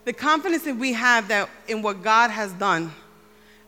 The 0.04 0.12
confidence 0.12 0.66
that 0.66 0.76
we 0.76 0.92
have 0.92 1.30
that 1.30 1.50
in 1.70 1.82
what 1.82 2.04
God 2.04 2.30
has 2.30 2.52
done 2.52 2.92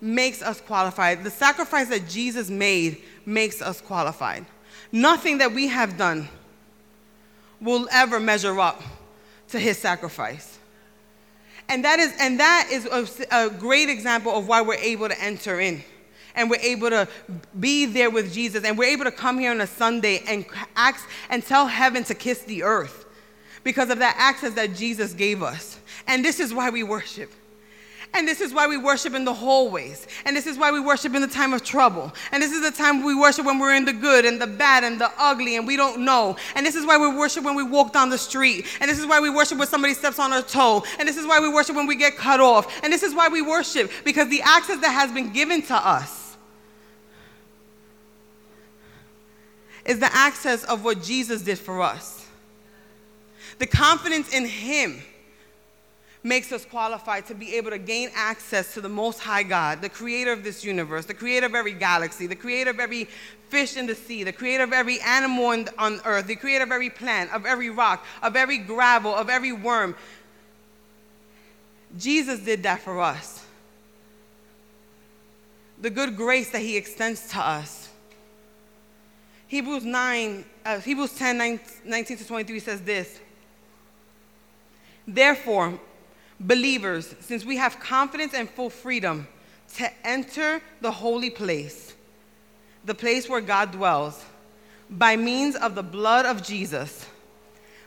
makes 0.02 0.42
us 0.42 0.60
qualified. 0.60 1.24
The 1.24 1.32
sacrifice 1.32 1.88
that 1.88 2.10
Jesus 2.10 2.50
made 2.50 3.04
makes 3.26 3.62
us 3.62 3.80
qualified. 3.80 4.46
Nothing 4.92 5.38
that 5.38 5.54
we 5.54 5.70
have 5.70 5.98
done 5.98 6.28
will 7.62 7.88
ever 7.90 8.20
measure 8.20 8.60
up 8.60 8.84
to 9.48 9.60
his 9.60 9.78
sacrifice. 9.78 10.60
And 11.70 11.86
that 11.86 12.00
is, 12.00 12.14
and 12.20 12.38
that 12.42 12.68
is 12.70 12.86
a, 12.86 13.46
a 13.46 13.50
great 13.50 13.88
example 13.88 14.34
of 14.34 14.46
why 14.46 14.62
we're 14.62 14.76
able 14.76 15.08
to 15.08 15.24
enter 15.24 15.62
in 15.62 15.86
and 16.36 16.50
we're 16.50 16.60
able 16.62 16.90
to 16.90 17.08
be 17.60 17.86
there 17.86 18.10
with 18.10 18.34
Jesus, 18.34 18.64
and 18.64 18.78
we're 18.78 18.90
able 18.90 19.06
to 19.06 19.12
come 19.12 19.40
here 19.40 19.52
on 19.52 19.62
a 19.62 19.68
Sunday 19.68 20.22
and 20.28 20.46
ask 20.76 21.08
and 21.30 21.46
tell 21.46 21.68
heaven 21.68 22.04
to 22.06 22.16
kiss 22.16 22.42
the 22.44 22.64
earth 22.64 23.06
because 23.64 23.90
of 23.90 24.00
that 24.00 24.16
access 24.18 24.54
that 24.54 24.76
Jesus 24.76 25.14
gave 25.14 25.42
us. 25.42 25.80
And 26.08 26.24
this 26.24 26.40
is 26.40 26.54
why 26.54 26.70
we 26.70 26.84
worship. 26.84 27.32
And 28.14 28.26
this 28.26 28.40
is 28.40 28.54
why 28.54 28.66
we 28.68 28.78
worship 28.78 29.14
in 29.14 29.26
the 29.26 29.34
hallways. 29.34 30.08
And 30.24 30.38
this 30.38 30.48
is 30.48 30.58
why 30.58 30.72
we 30.72 30.80
worship 30.80 31.14
in 31.16 31.22
the 31.22 31.28
time 31.28 31.54
of 31.54 31.64
trouble. 31.64 32.14
And 32.32 32.42
this 32.42 32.54
is 32.54 32.62
the 32.62 32.72
time 32.72 33.04
we 33.04 33.14
worship 33.14 33.46
when 33.46 33.60
we're 33.60 33.76
in 33.76 33.84
the 33.84 33.92
good 33.92 34.24
and 34.24 34.42
the 34.42 34.48
bad 34.48 34.86
and 34.86 35.02
the 35.02 35.12
ugly 35.18 35.58
and 35.58 35.68
we 35.68 35.76
don't 35.76 36.06
know. 36.06 36.38
And 36.56 36.66
this 36.66 36.76
is 36.76 36.86
why 36.86 36.98
we 36.98 37.14
worship 37.14 37.44
when 37.44 37.56
we 37.56 37.64
walk 37.64 37.92
down 37.92 38.10
the 38.10 38.18
street. 38.18 38.68
And 38.80 38.90
this 38.90 39.00
is 39.00 39.06
why 39.06 39.20
we 39.20 39.30
worship 39.30 39.58
when 39.58 39.68
somebody 39.68 39.94
steps 39.94 40.18
on 40.18 40.32
our 40.32 40.42
toe. 40.42 40.86
And 40.98 41.10
this 41.10 41.18
is 41.18 41.28
why 41.28 41.42
we 41.42 41.50
worship 41.50 41.76
when 41.76 41.88
we 41.88 41.98
get 41.98 42.16
cut 42.16 42.40
off. 42.40 42.72
And 42.84 42.94
this 42.94 43.04
is 43.04 43.14
why 43.14 43.28
we 43.28 43.42
worship 43.42 43.92
because 44.06 44.30
the 44.30 44.42
access 44.44 44.80
that 44.80 44.92
has 44.92 45.12
been 45.12 45.34
given 45.34 45.62
to 45.64 45.76
us 45.76 46.25
is 49.86 50.00
the 50.00 50.14
access 50.14 50.64
of 50.64 50.84
what 50.84 51.02
Jesus 51.02 51.42
did 51.42 51.60
for 51.60 51.82
us. 51.82 52.26
The 53.60 53.68
confidence 53.68 54.34
in 54.34 54.46
Him 54.46 55.02
makes 56.24 56.52
us 56.52 56.66
qualified 56.66 57.28
to 57.28 57.36
be 57.36 57.56
able 57.56 57.70
to 57.70 57.78
gain 57.78 58.10
access 58.16 58.74
to 58.74 58.82
the 58.82 58.90
Most 58.90 59.20
High 59.20 59.44
God, 59.44 59.82
the 59.82 59.90
creator 59.90 60.32
of 60.32 60.44
this 60.44 60.66
universe, 60.66 61.06
the 61.06 61.14
creator 61.14 61.46
of 61.46 61.54
every 61.54 61.74
galaxy, 61.74 62.26
the 62.26 62.36
creator 62.36 62.72
of 62.72 62.80
every 62.80 63.08
fish 63.50 63.78
in 63.78 63.86
the 63.86 63.94
sea, 63.94 64.24
the 64.24 64.34
creator 64.34 64.64
of 64.64 64.74
every 64.74 65.00
animal 65.02 65.66
on 65.78 66.02
earth, 66.04 66.26
the 66.26 66.36
creator 66.36 66.64
of 66.64 66.72
every 66.72 66.90
plant, 66.90 67.32
of 67.32 67.46
every 67.46 67.70
rock, 67.70 68.04
of 68.24 68.36
every 68.36 68.58
gravel, 68.58 69.14
of 69.14 69.30
every 69.30 69.52
worm. 69.52 69.96
Jesus 71.96 72.40
did 72.40 72.64
that 72.64 72.82
for 72.82 73.00
us. 73.00 73.46
The 75.80 75.92
good 75.92 76.18
grace 76.18 76.50
that 76.52 76.62
he 76.62 76.76
extends 76.76 77.30
to 77.30 77.40
us. 77.40 77.85
Hebrews 79.56 79.86
9, 79.86 80.46
uh, 80.66 80.80
Hebrews 80.82 81.14
10, 81.14 81.60
19 81.86 82.18
to 82.18 82.28
23 82.28 82.60
says 82.60 82.82
this. 82.82 83.22
Therefore, 85.08 85.80
Believers, 86.40 87.16
since 87.22 87.46
we 87.46 87.56
have 87.56 87.80
confidence 87.80 88.34
and 88.34 88.50
full 88.50 88.70
freedom 88.70 89.28
to 89.76 89.90
enter 90.06 90.62
the 90.82 90.92
holy 90.92 91.30
place, 91.30 91.94
the 92.84 92.94
place 92.94 93.30
where 93.30 93.40
God 93.40 93.72
dwells, 93.72 94.24
by 94.90 95.16
means 95.16 95.56
of 95.56 95.74
the 95.74 95.84
blood 95.84 96.26
of 96.26 96.44
Jesus, 96.44 97.08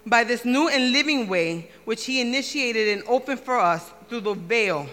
by 0.07 0.25
this 0.25 0.47
new 0.47 0.69
and 0.69 0.93
living 0.93 1.29
way 1.29 1.71
which 1.85 2.07
He 2.07 2.23
initiated 2.23 2.89
and 2.97 3.07
opened 3.07 3.41
for 3.41 3.61
us 3.61 3.93
through 4.09 4.21
the 4.21 4.33
veil, 4.33 4.89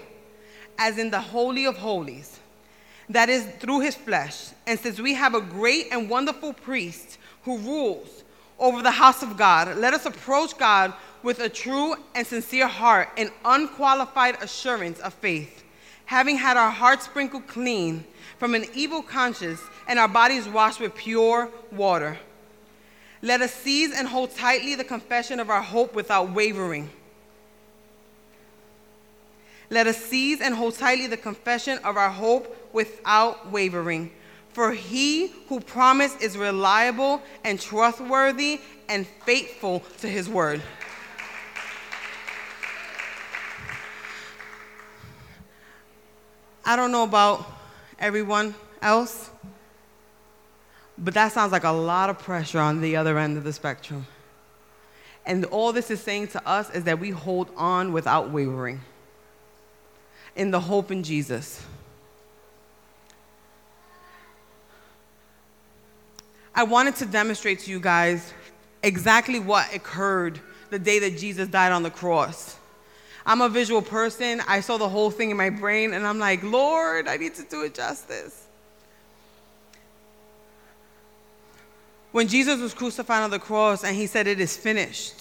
as 0.77 0.97
in 0.97 1.09
the 1.09 1.21
Holy 1.21 1.65
of 1.65 1.77
Holies, 1.77 2.41
that 3.09 3.29
is 3.29 3.45
through 3.59 3.81
His 3.81 3.95
flesh. 3.95 4.49
And 4.67 4.79
since 4.79 4.99
we 4.99 5.13
have 5.13 5.35
a 5.35 5.41
great 5.41 5.87
and 5.91 6.09
wonderful 6.09 6.53
priest 6.53 7.17
who 7.43 7.57
rules 7.59 8.23
over 8.59 8.81
the 8.81 8.91
house 8.91 9.21
of 9.21 9.37
God, 9.37 9.77
let 9.77 9.93
us 9.93 10.05
approach 10.05 10.57
God 10.57 10.93
with 11.23 11.39
a 11.39 11.49
true 11.49 11.95
and 12.13 12.25
sincere 12.25 12.67
heart 12.67 13.09
and 13.17 13.31
unqualified 13.43 14.41
assurance 14.41 14.99
of 14.99 15.13
faith, 15.13 15.63
having 16.05 16.37
had 16.37 16.55
our 16.55 16.69
hearts 16.69 17.05
sprinkled 17.05 17.47
clean 17.47 18.05
from 18.37 18.53
an 18.53 18.65
evil 18.73 19.01
conscience 19.01 19.61
and 19.87 19.97
our 19.97 20.07
bodies 20.07 20.47
washed 20.47 20.79
with 20.79 20.95
pure 20.95 21.49
water. 21.71 22.17
Let 23.21 23.41
us 23.41 23.53
seize 23.53 23.91
and 23.91 24.07
hold 24.07 24.35
tightly 24.35 24.75
the 24.75 24.83
confession 24.83 25.39
of 25.39 25.49
our 25.49 25.61
hope 25.61 25.95
without 25.95 26.31
wavering. 26.31 26.89
Let 29.69 29.87
us 29.87 29.97
seize 29.97 30.41
and 30.41 30.53
hold 30.53 30.77
tightly 30.77 31.07
the 31.07 31.17
confession 31.17 31.79
of 31.83 31.97
our 31.97 32.09
hope 32.09 32.69
without 32.73 33.51
wavering. 33.51 34.11
For 34.49 34.71
he 34.71 35.33
who 35.49 35.59
promised 35.59 36.21
is 36.21 36.37
reliable 36.37 37.21
and 37.43 37.59
trustworthy 37.59 38.61
and 38.87 39.05
faithful 39.25 39.81
to 39.99 40.07
his 40.07 40.29
word. 40.29 40.61
I 46.63 46.75
don't 46.75 46.91
know 46.91 47.03
about 47.03 47.45
everyone 47.99 48.55
else, 48.81 49.29
but 50.97 51.13
that 51.13 51.31
sounds 51.31 51.51
like 51.51 51.63
a 51.63 51.71
lot 51.71 52.09
of 52.09 52.17
pressure 52.19 52.59
on 52.59 52.81
the 52.81 52.95
other 52.95 53.19
end 53.19 53.37
of 53.37 53.43
the 53.43 53.53
spectrum. 53.53 54.07
And 55.25 55.45
all 55.45 55.73
this 55.73 55.91
is 55.91 56.01
saying 56.01 56.29
to 56.29 56.47
us 56.47 56.69
is 56.71 56.83
that 56.85 56.99
we 56.99 57.09
hold 57.09 57.49
on 57.55 57.93
without 57.93 58.31
wavering. 58.31 58.81
In 60.35 60.51
the 60.51 60.59
hope 60.59 60.91
in 60.91 61.03
Jesus. 61.03 61.63
I 66.53 66.63
wanted 66.63 66.95
to 66.97 67.05
demonstrate 67.05 67.59
to 67.59 67.71
you 67.71 67.79
guys 67.79 68.33
exactly 68.81 69.39
what 69.39 69.73
occurred 69.73 70.39
the 70.69 70.79
day 70.79 70.99
that 70.99 71.17
Jesus 71.17 71.47
died 71.47 71.71
on 71.71 71.83
the 71.83 71.89
cross. 71.89 72.57
I'm 73.25 73.41
a 73.41 73.49
visual 73.49 73.81
person. 73.81 74.41
I 74.47 74.59
saw 74.59 74.77
the 74.77 74.87
whole 74.87 75.11
thing 75.11 75.31
in 75.31 75.37
my 75.37 75.49
brain, 75.49 75.93
and 75.93 76.05
I'm 76.05 76.19
like, 76.19 76.43
Lord, 76.43 77.07
I 77.07 77.17
need 77.17 77.35
to 77.35 77.43
do 77.43 77.63
it 77.63 77.73
justice. 77.73 78.45
When 82.11 82.29
Jesus 82.29 82.61
was 82.61 82.73
crucified 82.73 83.23
on 83.23 83.29
the 83.29 83.39
cross 83.39 83.83
and 83.83 83.93
he 83.93 84.07
said, 84.07 84.25
It 84.25 84.39
is 84.39 84.55
finished. 84.55 85.15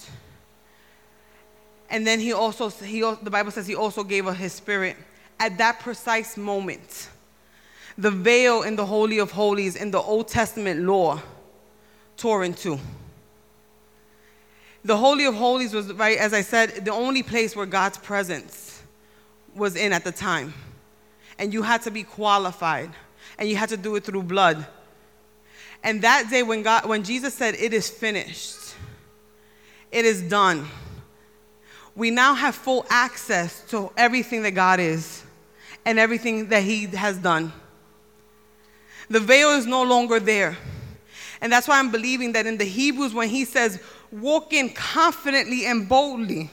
And 1.89 2.05
then 2.05 2.19
he 2.19 2.33
also, 2.33 2.69
he, 2.69 3.01
the 3.01 3.29
Bible 3.29 3.51
says 3.51 3.67
he 3.67 3.75
also 3.75 4.03
gave 4.03 4.27
us 4.27 4.37
his 4.37 4.53
spirit. 4.53 4.97
At 5.39 5.57
that 5.57 5.79
precise 5.79 6.37
moment, 6.37 7.09
the 7.97 8.11
veil 8.11 8.63
in 8.63 8.75
the 8.75 8.85
Holy 8.85 9.19
of 9.19 9.31
Holies 9.31 9.75
in 9.75 9.91
the 9.91 9.99
Old 9.99 10.27
Testament 10.27 10.81
law 10.81 11.21
tore 12.17 12.43
in 12.43 12.53
two. 12.53 12.79
The 14.83 14.97
Holy 14.97 15.25
of 15.25 15.35
Holies 15.35 15.73
was, 15.73 15.91
right, 15.93 16.17
as 16.17 16.33
I 16.33 16.41
said, 16.41 16.85
the 16.85 16.91
only 16.91 17.23
place 17.23 17.55
where 17.55 17.65
God's 17.65 17.97
presence 17.97 18.83
was 19.55 19.75
in 19.75 19.93
at 19.93 20.03
the 20.03 20.11
time. 20.11 20.53
And 21.39 21.53
you 21.53 21.63
had 21.63 21.81
to 21.83 21.91
be 21.91 22.03
qualified, 22.03 22.91
and 23.39 23.49
you 23.49 23.55
had 23.55 23.69
to 23.69 23.77
do 23.77 23.95
it 23.95 24.03
through 24.03 24.23
blood. 24.23 24.65
And 25.83 26.01
that 26.01 26.29
day, 26.29 26.43
when, 26.43 26.61
God, 26.61 26.85
when 26.85 27.03
Jesus 27.03 27.33
said, 27.33 27.55
It 27.55 27.73
is 27.73 27.89
finished, 27.89 28.75
it 29.91 30.05
is 30.05 30.21
done, 30.21 30.67
we 31.95 32.11
now 32.11 32.33
have 32.33 32.55
full 32.55 32.85
access 32.89 33.61
to 33.69 33.91
everything 33.95 34.43
that 34.43 34.51
God 34.51 34.79
is 34.79 35.23
and 35.85 35.97
everything 35.97 36.49
that 36.49 36.63
He 36.63 36.85
has 36.87 37.17
done. 37.17 37.53
The 39.09 39.19
veil 39.19 39.51
is 39.51 39.65
no 39.65 39.83
longer 39.83 40.19
there. 40.19 40.57
And 41.41 41.51
that's 41.51 41.67
why 41.67 41.79
I'm 41.79 41.91
believing 41.91 42.33
that 42.33 42.45
in 42.45 42.57
the 42.57 42.65
Hebrews, 42.65 43.13
when 43.13 43.29
he 43.29 43.45
says, 43.45 43.79
walk 44.11 44.51
in 44.53 44.69
confidently 44.69 45.65
and 45.65 45.87
boldly 45.87 46.49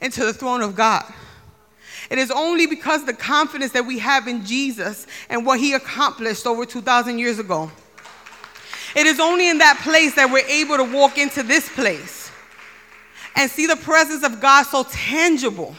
into 0.00 0.24
the 0.24 0.32
throne 0.32 0.62
of 0.62 0.74
God, 0.74 1.04
it 2.10 2.18
is 2.18 2.30
only 2.30 2.66
because 2.66 3.04
the 3.04 3.12
confidence 3.12 3.72
that 3.72 3.84
we 3.84 3.98
have 3.98 4.26
in 4.26 4.44
Jesus 4.44 5.06
and 5.28 5.44
what 5.44 5.60
he 5.60 5.74
accomplished 5.74 6.46
over 6.46 6.64
2,000 6.64 7.18
years 7.18 7.38
ago. 7.38 7.70
It 8.94 9.06
is 9.06 9.20
only 9.20 9.48
in 9.48 9.58
that 9.58 9.78
place 9.82 10.14
that 10.14 10.30
we're 10.30 10.46
able 10.46 10.76
to 10.76 10.84
walk 10.84 11.18
into 11.18 11.42
this 11.42 11.68
place 11.68 12.15
and 13.36 13.50
see 13.50 13.66
the 13.66 13.76
presence 13.76 14.24
of 14.24 14.40
God 14.40 14.64
so 14.64 14.84
tangible 14.90 15.76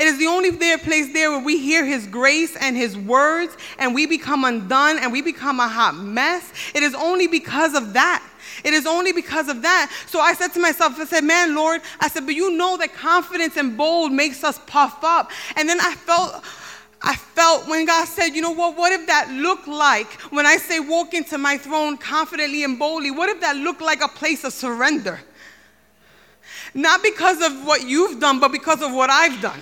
it 0.00 0.06
is 0.06 0.16
the 0.16 0.28
only 0.28 0.52
place 0.52 1.12
there 1.12 1.30
where 1.30 1.44
we 1.44 1.58
hear 1.58 1.84
his 1.84 2.06
grace 2.06 2.56
and 2.56 2.74
his 2.74 2.96
words 2.96 3.54
and 3.78 3.94
we 3.94 4.06
become 4.06 4.44
undone 4.44 4.98
and 4.98 5.12
we 5.12 5.20
become 5.20 5.60
a 5.60 5.68
hot 5.68 5.94
mess. 5.94 6.52
It 6.74 6.82
is 6.82 6.94
only 6.94 7.26
because 7.26 7.74
of 7.74 7.92
that. 7.92 8.26
It 8.64 8.72
is 8.72 8.86
only 8.86 9.12
because 9.12 9.48
of 9.48 9.60
that. 9.60 9.92
So 10.06 10.20
I 10.20 10.32
said 10.32 10.54
to 10.54 10.60
myself, 10.60 10.98
I 10.98 11.04
said, 11.04 11.22
man, 11.22 11.54
Lord, 11.54 11.82
I 12.00 12.08
said, 12.08 12.24
but 12.24 12.34
you 12.34 12.56
know 12.56 12.78
that 12.78 12.94
confidence 12.94 13.58
and 13.58 13.76
bold 13.76 14.10
makes 14.10 14.42
us 14.42 14.58
puff 14.66 15.04
up. 15.04 15.30
And 15.56 15.68
then 15.68 15.78
I 15.82 15.94
felt, 15.94 16.44
I 17.02 17.14
felt 17.16 17.68
when 17.68 17.84
God 17.84 18.08
said, 18.08 18.28
you 18.28 18.40
know 18.40 18.52
what, 18.52 18.78
what 18.78 18.92
if 18.92 19.06
that 19.06 19.30
looked 19.30 19.68
like, 19.68 20.10
when 20.32 20.46
I 20.46 20.56
say 20.56 20.80
walk 20.80 21.12
into 21.12 21.36
my 21.36 21.58
throne 21.58 21.98
confidently 21.98 22.64
and 22.64 22.78
boldly, 22.78 23.10
what 23.10 23.28
if 23.28 23.42
that 23.42 23.56
looked 23.56 23.82
like 23.82 24.02
a 24.02 24.08
place 24.08 24.44
of 24.44 24.54
surrender? 24.54 25.20
Not 26.74 27.02
because 27.02 27.42
of 27.42 27.66
what 27.66 27.86
you've 27.86 28.20
done, 28.20 28.40
but 28.40 28.52
because 28.52 28.82
of 28.82 28.92
what 28.92 29.10
I've 29.10 29.40
done. 29.40 29.60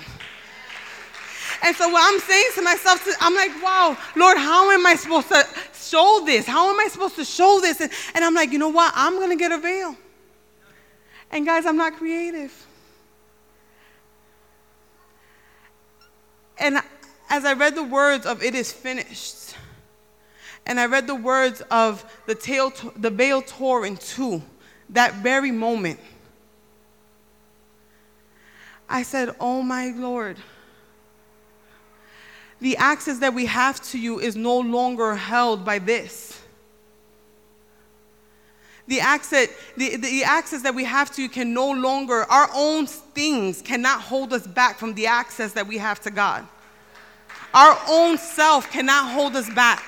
And 1.62 1.74
so 1.74 1.88
what 1.88 2.02
I'm 2.12 2.20
saying 2.20 2.50
to 2.54 2.62
myself, 2.62 3.06
I'm 3.20 3.34
like, 3.34 3.50
wow, 3.62 3.96
Lord, 4.14 4.38
how 4.38 4.70
am 4.70 4.86
I 4.86 4.94
supposed 4.94 5.28
to 5.28 5.46
show 5.74 6.22
this? 6.24 6.46
How 6.46 6.70
am 6.70 6.78
I 6.78 6.88
supposed 6.88 7.16
to 7.16 7.24
show 7.24 7.58
this? 7.60 7.80
And, 7.80 7.90
and 8.14 8.24
I'm 8.24 8.34
like, 8.34 8.52
you 8.52 8.58
know 8.58 8.68
what? 8.68 8.92
I'm 8.94 9.14
going 9.14 9.30
to 9.30 9.36
get 9.36 9.50
a 9.50 9.58
veil. 9.58 9.96
And 11.30 11.44
guys, 11.44 11.66
I'm 11.66 11.76
not 11.76 11.94
creative. 11.94 12.66
And 16.58 16.80
as 17.30 17.44
I 17.44 17.54
read 17.54 17.74
the 17.74 17.84
words 17.84 18.26
of 18.26 18.42
it 18.42 18.54
is 18.54 18.72
finished, 18.72 19.54
and 20.66 20.78
I 20.78 20.86
read 20.86 21.06
the 21.06 21.14
words 21.14 21.62
of 21.70 22.04
the, 22.26 22.34
tail, 22.34 22.72
the 22.96 23.10
veil 23.10 23.42
tore 23.42 23.86
in 23.86 23.96
two, 23.96 24.42
that 24.90 25.14
very 25.14 25.50
moment, 25.50 25.98
I 28.88 29.02
said, 29.02 29.34
oh 29.38 29.62
my 29.62 29.90
Lord 29.90 30.36
the 32.60 32.76
access 32.76 33.18
that 33.18 33.34
we 33.34 33.46
have 33.46 33.80
to 33.90 33.98
you 33.98 34.18
is 34.18 34.36
no 34.36 34.58
longer 34.58 35.14
held 35.14 35.64
by 35.64 35.78
this. 35.78 36.40
The 38.88 39.00
access, 39.00 39.48
the, 39.76 39.96
the 39.96 40.24
access 40.24 40.62
that 40.62 40.74
we 40.74 40.84
have 40.84 41.10
to 41.12 41.22
you 41.22 41.28
can 41.28 41.52
no 41.52 41.70
longer, 41.70 42.24
our 42.30 42.48
own 42.54 42.86
things 42.86 43.60
cannot 43.60 44.00
hold 44.00 44.32
us 44.32 44.46
back 44.46 44.78
from 44.78 44.94
the 44.94 45.06
access 45.06 45.52
that 45.52 45.66
we 45.66 45.76
have 45.78 46.00
to 46.00 46.10
God. 46.10 46.46
Our 47.52 47.78
own 47.88 48.16
self 48.18 48.70
cannot 48.70 49.12
hold 49.12 49.36
us 49.36 49.48
back. 49.50 49.84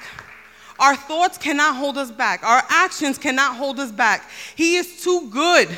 Our 0.80 0.96
thoughts 0.96 1.38
cannot 1.38 1.76
hold 1.76 1.98
us 1.98 2.10
back. 2.10 2.42
Our 2.42 2.62
actions 2.68 3.18
cannot 3.18 3.56
hold 3.56 3.78
us 3.78 3.92
back. 3.92 4.28
He 4.56 4.76
is 4.76 5.02
too 5.04 5.28
good. 5.30 5.68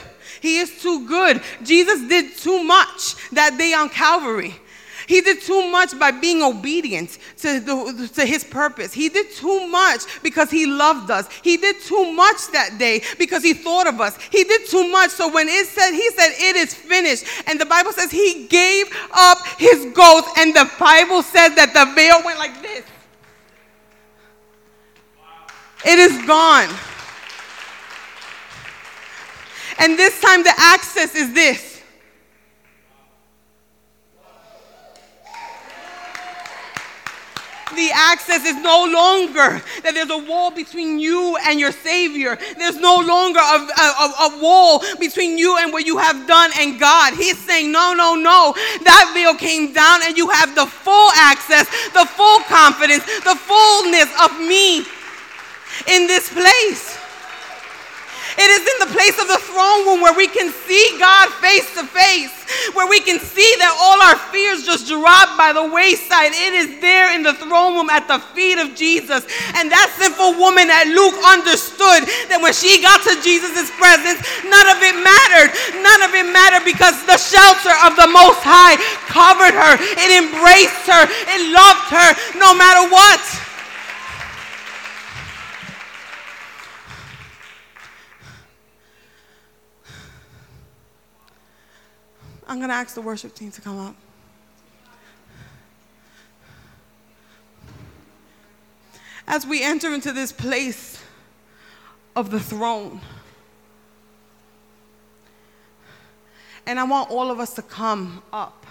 He 0.40 0.58
is 0.58 0.80
too 0.80 1.06
good. 1.06 1.42
Jesus 1.62 2.08
did 2.08 2.36
too 2.36 2.62
much 2.62 3.16
that 3.32 3.58
day 3.58 3.74
on 3.74 3.88
Calvary. 3.88 4.54
He 5.08 5.20
did 5.20 5.42
too 5.42 5.68
much 5.70 5.98
by 5.98 6.10
being 6.12 6.42
obedient 6.42 7.18
to, 7.38 7.60
the, 7.60 8.10
to 8.14 8.24
his 8.24 8.44
purpose. 8.44 8.92
He 8.92 9.08
did 9.08 9.32
too 9.32 9.66
much 9.66 10.02
because 10.22 10.50
he 10.50 10.66
loved 10.66 11.10
us. 11.10 11.28
He 11.42 11.56
did 11.56 11.80
too 11.80 12.12
much 12.12 12.48
that 12.52 12.78
day 12.78 13.02
because 13.18 13.42
he 13.42 13.52
thought 13.52 13.86
of 13.86 14.00
us. 14.00 14.16
He 14.30 14.44
did 14.44 14.68
too 14.68 14.88
much. 14.88 15.10
So 15.10 15.30
when 15.32 15.48
it 15.48 15.66
said, 15.66 15.90
he 15.90 16.08
said, 16.12 16.30
it 16.38 16.56
is 16.56 16.72
finished. 16.74 17.24
And 17.46 17.60
the 17.60 17.66
Bible 17.66 17.92
says 17.92 18.10
he 18.10 18.46
gave 18.46 18.86
up 19.12 19.38
his 19.58 19.92
ghost. 19.92 20.28
And 20.38 20.54
the 20.54 20.70
Bible 20.78 21.22
says 21.22 21.54
that 21.56 21.74
the 21.74 21.92
veil 21.94 22.24
went 22.24 22.38
like 22.38 22.62
this. 22.62 22.84
It 25.84 25.98
is 25.98 26.26
gone. 26.26 26.68
And 29.78 29.98
this 29.98 30.20
time 30.20 30.42
the 30.42 30.54
access 30.56 31.14
is 31.14 31.32
this. 31.32 31.72
the 37.74 37.90
access 37.94 38.44
is 38.44 38.56
no 38.56 38.84
longer 38.84 39.62
that 39.82 39.94
there's 39.94 40.10
a 40.10 40.18
wall 40.18 40.50
between 40.50 40.98
you 40.98 41.36
and 41.46 41.58
your 41.58 41.72
Savior. 41.72 42.38
There's 42.58 42.78
no 42.78 43.00
longer 43.00 43.40
a, 43.40 43.58
a, 43.80 44.12
a, 44.28 44.38
wall 44.42 44.82
between 44.98 45.38
you 45.38 45.56
and 45.58 45.72
what 45.72 45.86
you 45.86 45.98
have 45.98 46.26
done 46.26 46.50
and 46.58 46.78
God. 46.78 47.14
He's 47.14 47.38
saying, 47.38 47.72
no, 47.72 47.94
no, 47.94 48.14
no. 48.14 48.54
That 48.84 49.10
veil 49.14 49.34
came 49.34 49.72
down 49.72 50.00
and 50.04 50.16
you 50.16 50.28
have 50.30 50.54
the 50.54 50.66
full 50.66 51.10
access, 51.16 51.66
the 51.92 52.04
full 52.04 52.40
confidence, 52.40 53.04
the 53.24 53.36
fullness 53.36 54.08
of 54.22 54.38
me 54.40 54.84
in 55.92 56.06
this 56.06 56.32
place. 56.32 56.98
It 58.32 58.48
is 58.48 58.64
in 58.64 58.88
the 58.88 58.92
place 58.96 59.20
of 59.20 59.28
the 59.28 59.40
throne 59.44 59.84
room 59.84 60.00
where 60.00 60.16
we 60.16 60.24
can 60.24 60.48
see 60.64 60.96
God 60.96 61.28
face 61.44 61.68
to 61.76 61.84
face, 61.84 62.32
where 62.72 62.88
we 62.88 63.00
can 63.04 63.20
see 63.20 63.50
that 63.60 63.76
all 63.76 64.00
our 64.00 64.16
fears 64.32 64.64
just 64.64 64.88
drop 64.88 65.36
by 65.36 65.52
the 65.52 65.68
wayside. 65.68 66.32
It 66.32 66.56
is 66.56 66.80
there 66.80 67.12
in 67.12 67.20
the 67.20 67.36
throne 67.36 67.76
room 67.76 67.92
at 67.92 68.08
the 68.08 68.24
feet 68.32 68.56
of 68.56 68.72
Jesus. 68.72 69.28
And 69.60 69.68
that 69.68 69.92
sinful 70.00 70.40
woman 70.40 70.72
at 70.72 70.88
Luke 70.88 71.20
understood 71.28 72.08
that 72.32 72.40
when 72.40 72.56
she 72.56 72.80
got 72.80 73.04
to 73.04 73.20
Jesus' 73.20 73.68
presence, 73.76 74.24
none 74.48 74.68
of 74.72 74.80
it 74.80 74.96
mattered. 74.96 75.52
None 75.84 76.00
of 76.00 76.16
it 76.16 76.24
mattered 76.32 76.64
because 76.64 76.96
the 77.04 77.20
shelter 77.20 77.76
of 77.84 78.00
the 78.00 78.08
Most 78.08 78.40
High 78.40 78.80
covered 79.12 79.52
her, 79.52 79.76
it 79.76 80.08
embraced 80.08 80.88
her, 80.88 81.04
it 81.04 81.42
loved 81.52 81.92
her 81.92 82.08
no 82.40 82.56
matter 82.56 82.88
what. 82.88 83.20
I'm 92.52 92.58
going 92.58 92.68
to 92.68 92.74
ask 92.74 92.94
the 92.94 93.00
worship 93.00 93.34
team 93.34 93.50
to 93.50 93.62
come 93.62 93.78
up. 93.78 93.96
As 99.26 99.46
we 99.46 99.62
enter 99.62 99.94
into 99.94 100.12
this 100.12 100.32
place 100.32 101.02
of 102.14 102.30
the 102.30 102.38
throne, 102.38 103.00
and 106.66 106.78
I 106.78 106.84
want 106.84 107.10
all 107.10 107.30
of 107.30 107.40
us 107.40 107.54
to 107.54 107.62
come 107.62 108.22
up 108.34 108.66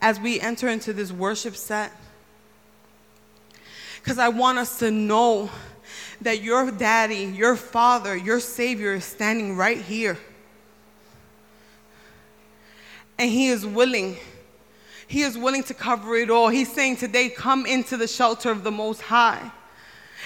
as 0.00 0.20
we 0.20 0.38
enter 0.38 0.68
into 0.68 0.92
this 0.92 1.10
worship 1.10 1.56
set. 1.56 1.90
Because 3.96 4.20
I 4.20 4.28
want 4.28 4.58
us 4.58 4.78
to 4.78 4.92
know 4.92 5.50
that 6.20 6.40
your 6.40 6.70
daddy, 6.70 7.24
your 7.24 7.56
father, 7.56 8.16
your 8.16 8.38
savior 8.38 8.94
is 8.94 9.04
standing 9.04 9.56
right 9.56 9.78
here 9.78 10.16
and 13.18 13.30
He 13.30 13.48
is 13.48 13.64
willing. 13.64 14.16
He 15.06 15.22
is 15.22 15.36
willing 15.36 15.62
to 15.64 15.74
cover 15.74 16.16
it 16.16 16.30
all. 16.30 16.48
He's 16.48 16.72
saying 16.72 16.96
today, 16.96 17.28
come 17.28 17.66
into 17.66 17.96
the 17.96 18.08
shelter 18.08 18.50
of 18.50 18.64
the 18.64 18.70
Most 18.70 19.02
High. 19.02 19.52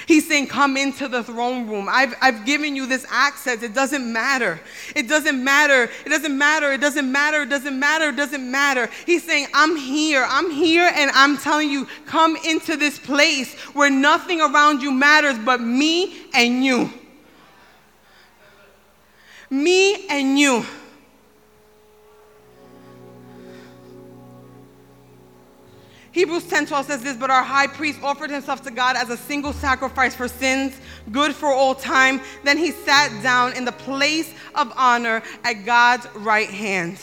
He's 0.05 0.29
saying, 0.29 0.49
Come 0.49 0.77
into 0.77 1.09
the 1.09 1.25
throne 1.25 1.67
room. 1.67 1.89
I've, 1.91 2.15
I've 2.21 2.45
given 2.45 2.77
you 2.77 2.87
this 2.87 3.07
access. 3.09 3.63
It 3.63 3.75
doesn't 3.75 4.13
matter. 4.13 4.61
It 4.95 5.09
doesn't 5.09 5.43
matter. 5.43 5.91
It 6.05 6.11
doesn't 6.11 6.37
matter. 6.37 6.73
It 6.73 6.81
doesn't 6.81 7.11
matter. 7.11 7.43
It 7.43 7.49
doesn't 7.49 7.79
matter. 7.79 8.09
It 8.11 8.17
doesn't 8.17 8.51
matter. 8.51 8.91
He's 9.07 9.25
saying, 9.25 9.47
I'm 9.55 9.75
here. 9.77 10.27
I'm 10.29 10.51
here, 10.51 10.91
and 10.95 11.11
I'm 11.13 11.39
telling 11.39 11.71
you, 11.71 11.87
come 12.05 12.37
into 12.45 12.77
this 12.77 12.99
place 12.99 13.55
where 13.75 13.91
nothing 13.91 14.41
around 14.41 14.83
you 14.83 14.93
matters 14.93 15.39
but 15.39 15.61
me 15.61 16.27
and 16.35 16.65
you. 16.65 16.91
Me 19.49 20.07
and 20.09 20.39
you. 20.39 20.65
Hebrews 26.17 26.45
10:12 26.45 26.87
says 26.87 27.03
this, 27.03 27.15
but 27.15 27.29
our 27.29 27.43
high 27.43 27.67
priest 27.67 28.01
offered 28.03 28.31
himself 28.31 28.63
to 28.63 28.71
God 28.71 28.97
as 28.97 29.11
a 29.11 29.19
single 29.19 29.53
sacrifice 29.53 30.15
for 30.15 30.29
sins, 30.29 30.81
good 31.13 31.35
for 31.35 31.53
all 31.53 31.75
time. 31.75 32.23
Then 32.43 32.57
he 32.57 32.71
sat 32.71 33.23
down 33.23 33.53
in 33.53 33.67
the 33.67 33.73
place 33.73 34.33
of 34.55 34.73
honor 34.77 35.23
at 35.45 35.67
God's 35.67 36.07
right 36.15 36.49
hand. 36.49 36.99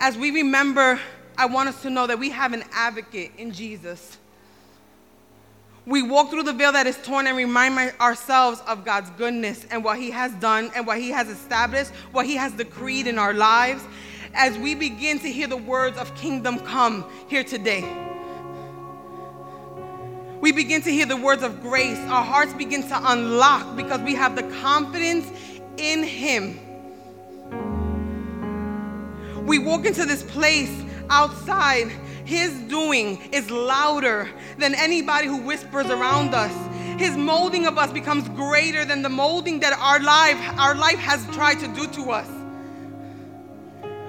As 0.00 0.16
we 0.16 0.30
remember, 0.30 0.98
I 1.36 1.44
want 1.44 1.68
us 1.68 1.82
to 1.82 1.90
know 1.90 2.06
that 2.06 2.18
we 2.18 2.30
have 2.30 2.54
an 2.54 2.64
advocate 2.72 3.32
in 3.36 3.52
Jesus. 3.52 4.16
We 5.84 6.00
walk 6.00 6.30
through 6.30 6.44
the 6.44 6.54
veil 6.54 6.72
that 6.72 6.86
is 6.86 6.96
torn 7.02 7.26
and 7.26 7.36
remind 7.36 7.92
ourselves 8.00 8.62
of 8.66 8.86
God's 8.86 9.10
goodness 9.18 9.66
and 9.70 9.84
what 9.84 9.98
He 9.98 10.12
has 10.12 10.32
done 10.36 10.70
and 10.74 10.86
what 10.86 10.96
He 10.96 11.10
has 11.10 11.28
established, 11.28 11.90
what 12.12 12.24
He 12.24 12.36
has 12.36 12.52
decreed 12.52 13.06
in 13.06 13.18
our 13.18 13.34
lives 13.34 13.84
as 14.36 14.58
we 14.58 14.74
begin 14.74 15.18
to 15.20 15.32
hear 15.32 15.46
the 15.46 15.56
words 15.56 15.96
of 15.98 16.14
kingdom 16.14 16.58
come 16.60 17.04
here 17.28 17.42
today. 17.42 17.82
We 20.40 20.52
begin 20.52 20.82
to 20.82 20.90
hear 20.90 21.06
the 21.06 21.16
words 21.16 21.42
of 21.42 21.62
grace. 21.62 21.98
Our 21.98 22.22
hearts 22.22 22.52
begin 22.52 22.82
to 22.88 23.12
unlock 23.12 23.74
because 23.76 24.00
we 24.02 24.14
have 24.14 24.36
the 24.36 24.42
confidence 24.60 25.26
in 25.78 26.02
Him. 26.02 26.60
We 29.46 29.58
walk 29.58 29.86
into 29.86 30.04
this 30.04 30.22
place 30.22 30.70
outside. 31.08 31.88
His 32.24 32.52
doing 32.62 33.22
is 33.32 33.50
louder 33.50 34.28
than 34.58 34.74
anybody 34.74 35.28
who 35.28 35.38
whispers 35.38 35.86
around 35.86 36.34
us. 36.34 36.52
His 37.00 37.16
molding 37.16 37.66
of 37.66 37.78
us 37.78 37.92
becomes 37.92 38.28
greater 38.30 38.84
than 38.84 39.02
the 39.02 39.08
molding 39.08 39.60
that 39.60 39.72
our 39.78 40.00
life, 40.00 40.38
our 40.58 40.74
life 40.74 40.98
has 40.98 41.24
tried 41.34 41.60
to 41.60 41.68
do 41.68 41.86
to 41.92 42.10
us. 42.10 42.35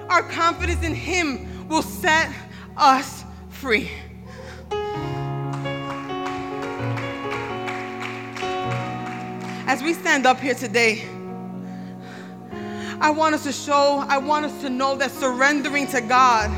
Our 0.08 0.22
confidence 0.22 0.82
in 0.84 0.94
Him 0.94 1.68
will 1.68 1.82
set 1.82 2.32
us 2.76 3.24
free. 3.50 3.90
As 9.66 9.82
we 9.82 9.92
stand 9.92 10.26
up 10.26 10.40
here 10.40 10.54
today, 10.54 11.06
I 13.00 13.10
want 13.10 13.34
us 13.34 13.44
to 13.44 13.52
show, 13.52 14.04
I 14.08 14.16
want 14.18 14.46
us 14.46 14.60
to 14.62 14.70
know 14.70 14.96
that 14.96 15.10
surrendering 15.10 15.86
to 15.88 16.00
God 16.00 16.50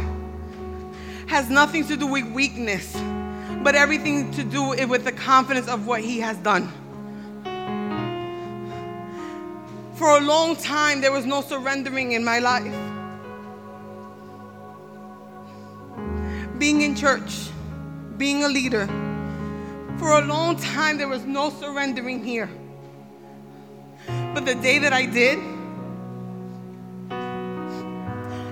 has 1.26 1.50
nothing 1.50 1.84
to 1.88 1.96
do 1.96 2.06
with 2.06 2.24
weakness, 2.32 2.96
but 3.62 3.74
everything 3.74 4.30
to 4.32 4.44
do 4.44 4.68
with 4.86 5.04
the 5.04 5.12
confidence 5.12 5.68
of 5.68 5.86
what 5.86 6.00
He 6.00 6.20
has 6.20 6.36
done. 6.38 6.72
For 9.96 10.16
a 10.16 10.20
long 10.20 10.56
time, 10.56 11.00
there 11.00 11.12
was 11.12 11.26
no 11.26 11.42
surrendering 11.42 12.12
in 12.12 12.24
my 12.24 12.38
life. 12.38 12.89
Being 16.61 16.83
in 16.83 16.94
church, 16.94 17.49
being 18.18 18.44
a 18.44 18.49
leader. 18.49 18.87
For 19.99 20.18
a 20.18 20.20
long 20.20 20.57
time, 20.57 20.99
there 20.99 21.09
was 21.09 21.25
no 21.25 21.49
surrendering 21.49 22.23
here. 22.23 22.51
But 24.35 24.44
the 24.44 24.55
day 24.55 24.79
that 24.79 24.92
I 24.92 25.07
did, 25.07 25.38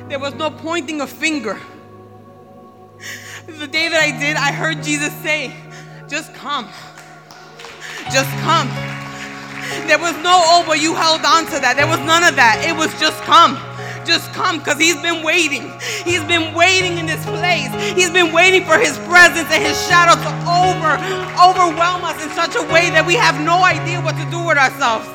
there 0.09 0.19
was 0.19 0.35
no 0.35 0.51
pointing 0.51 1.03
a 1.03 1.07
finger. 1.07 1.61
The 3.47 3.67
day 3.67 3.89
that 3.91 4.01
I 4.01 4.19
did, 4.19 4.37
I 4.37 4.53
heard 4.53 4.83
Jesus 4.83 5.13
say, 5.23 5.55
Just 6.09 6.33
come. 6.33 6.67
Just 8.11 8.31
come. 8.41 8.69
There 9.87 9.99
was 9.99 10.17
no, 10.25 10.41
oh, 10.49 10.65
but 10.67 10.81
you 10.81 10.95
held 10.95 11.27
on 11.27 11.45
to 11.47 11.61
that. 11.61 11.75
There 11.77 11.87
was 11.87 12.01
none 12.01 12.25
of 12.25 12.37
that. 12.37 12.65
It 12.67 12.75
was 12.75 12.89
just 12.99 13.21
come 13.25 13.68
just 14.09 14.33
come 14.33 14.59
because 14.59 14.79
he's 14.79 15.01
been 15.03 15.23
waiting. 15.23 15.71
He's 16.03 16.25
been 16.25 16.55
waiting 16.55 16.97
in 16.97 17.05
this 17.05 17.23
place. 17.27 17.69
He's 17.95 18.11
been 18.11 18.33
waiting 18.33 18.65
for 18.65 18.79
his 18.79 18.97
presence 19.07 19.49
and 19.53 19.63
his 19.63 19.77
shadow 19.87 20.17
to 20.17 20.31
over 20.49 20.97
overwhelm 21.39 22.03
us 22.05 22.25
in 22.25 22.31
such 22.31 22.57
a 22.57 22.63
way 22.73 22.89
that 22.91 23.05
we 23.07 23.15
have 23.15 23.39
no 23.45 23.63
idea 23.63 24.01
what 24.01 24.17
to 24.17 24.25
do 24.31 24.43
with 24.43 24.57
ourselves. 24.57 25.07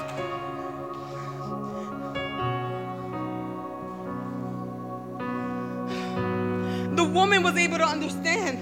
The 6.95 7.03
woman 7.03 7.41
was 7.41 7.57
able 7.57 7.79
to 7.79 7.85
understand 7.85 8.59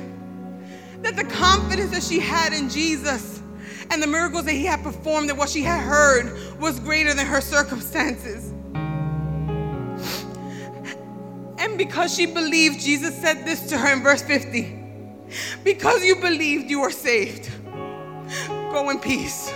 that 1.03 1.17
the 1.17 1.25
confidence 1.25 1.91
that 1.91 2.03
she 2.03 2.19
had 2.19 2.53
in 2.53 2.69
Jesus 2.69 3.41
and 3.89 4.01
the 4.01 4.07
miracles 4.07 4.45
that 4.45 4.53
he 4.53 4.65
had 4.65 4.81
performed 4.81 5.29
and 5.29 5.37
what 5.37 5.49
she 5.49 5.61
had 5.61 5.81
heard 5.81 6.59
was 6.59 6.79
greater 6.79 7.13
than 7.13 7.25
her 7.25 7.41
circumstances. 7.41 8.50
Because 11.77 12.13
she 12.13 12.25
believed, 12.25 12.79
Jesus 12.79 13.15
said 13.15 13.45
this 13.45 13.69
to 13.69 13.77
her 13.77 13.93
in 13.93 14.03
verse 14.03 14.21
50 14.21 14.77
Because 15.63 16.03
you 16.03 16.15
believed, 16.15 16.69
you 16.69 16.81
are 16.81 16.91
saved. 16.91 17.49
Go 18.47 18.89
in 18.89 18.99
peace. 18.99 19.51